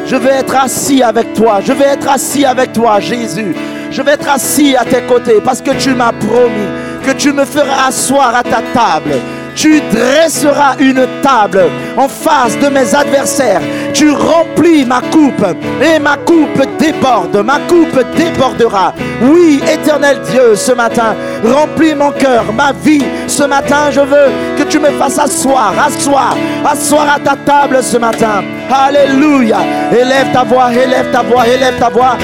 Je 0.07 0.17
veux 0.17 0.31
être 0.31 0.57
assis 0.57 1.03
avec 1.03 1.35
toi. 1.35 1.61
Je 1.65 1.73
veux 1.73 1.87
être 1.87 2.09
assis 2.09 2.45
avec 2.45 2.73
toi, 2.73 3.01
Jésus. 3.01 3.55
Je 3.91 4.03
vais 4.03 4.13
être 4.13 4.29
assis 4.29 4.77
à 4.77 4.85
tes 4.85 5.03
côtés 5.03 5.41
parce 5.45 5.61
que 5.61 5.71
tu 5.73 5.95
m'as 5.95 6.13
promis 6.13 6.86
que 7.07 7.13
tu 7.13 7.33
me 7.33 7.45
feras 7.45 7.89
asseoir 7.89 8.35
à 8.35 8.43
ta 8.43 8.61
table 8.75 9.15
tu 9.57 9.81
dresseras 9.91 10.77
une 10.79 11.07
table 11.23 11.65
en 11.97 12.09
face 12.09 12.57
de 12.59 12.69
mes 12.69 12.95
adversaires. 12.95 13.63
Tu 13.95 14.11
remplis 14.11 14.85
ma 14.85 15.01
coupe 15.01 15.47
et 15.83 15.99
ma 15.99 16.19
coupe 16.19 16.63
déborde. 16.79 17.43
Ma 17.43 17.59
coupe 17.61 17.99
débordera. 18.15 18.93
Oui, 19.23 19.63
éternel 19.73 20.21
Dieu, 20.31 20.55
ce 20.55 20.73
matin, 20.73 21.17
remplis 21.43 21.95
mon 21.95 22.13
cœur, 22.13 22.45
ma 22.53 22.73
vie. 22.73 23.03
Ce 23.27 23.45
matin, 23.45 23.91
je 23.91 24.01
veux 24.01 24.31
que 24.59 24.65
tu 24.65 24.79
me 24.79 24.91
fasses 24.91 25.19
asseoir, 25.19 25.73
asseoir, 25.87 26.37
asseoir 26.65 27.15
à 27.17 27.19
ta 27.19 27.37
table 27.37 27.83
ce 27.83 27.97
matin. 27.97 28.45
Alléluia. 28.71 29.59
Élève 29.91 30.33
ta 30.35 30.45
voix, 30.45 30.71
élève 30.71 31.11
ta 31.11 31.23
voix, 31.23 31.49
élève 31.49 31.79
ta 31.79 31.89
voix. 31.89 32.19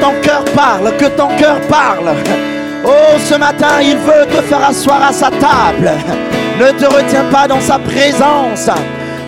Ton 0.00 0.12
cœur 0.20 0.44
parle, 0.54 0.96
que 0.96 1.06
ton 1.06 1.28
cœur 1.38 1.60
parle. 1.68 2.10
Oh, 2.84 3.18
ce 3.18 3.34
matin, 3.36 3.80
il 3.80 3.96
veut 3.96 4.26
te 4.26 4.42
faire 4.42 4.68
asseoir 4.68 5.00
à 5.08 5.12
sa 5.12 5.30
table. 5.30 5.92
Ne 6.58 6.72
te 6.72 6.86
retiens 6.86 7.24
pas 7.30 7.46
dans 7.46 7.60
sa 7.60 7.78
présence. 7.78 8.68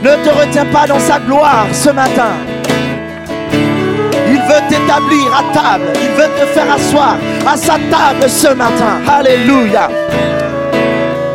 Ne 0.02 0.10
te 0.24 0.28
retiens 0.28 0.66
pas 0.66 0.86
dans 0.86 0.98
sa 0.98 1.20
gloire 1.20 1.66
ce 1.72 1.90
matin. 1.90 2.32
Il 3.52 4.40
veut 4.40 4.68
t'établir 4.68 5.32
à 5.32 5.54
table. 5.54 5.84
Il 5.94 6.10
veut 6.20 6.30
te 6.38 6.46
faire 6.46 6.72
asseoir 6.74 7.16
à 7.46 7.56
sa 7.56 7.74
table 7.74 8.28
ce 8.28 8.48
matin. 8.48 9.00
Alléluia. 9.08 9.88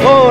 Oh. 0.05 0.23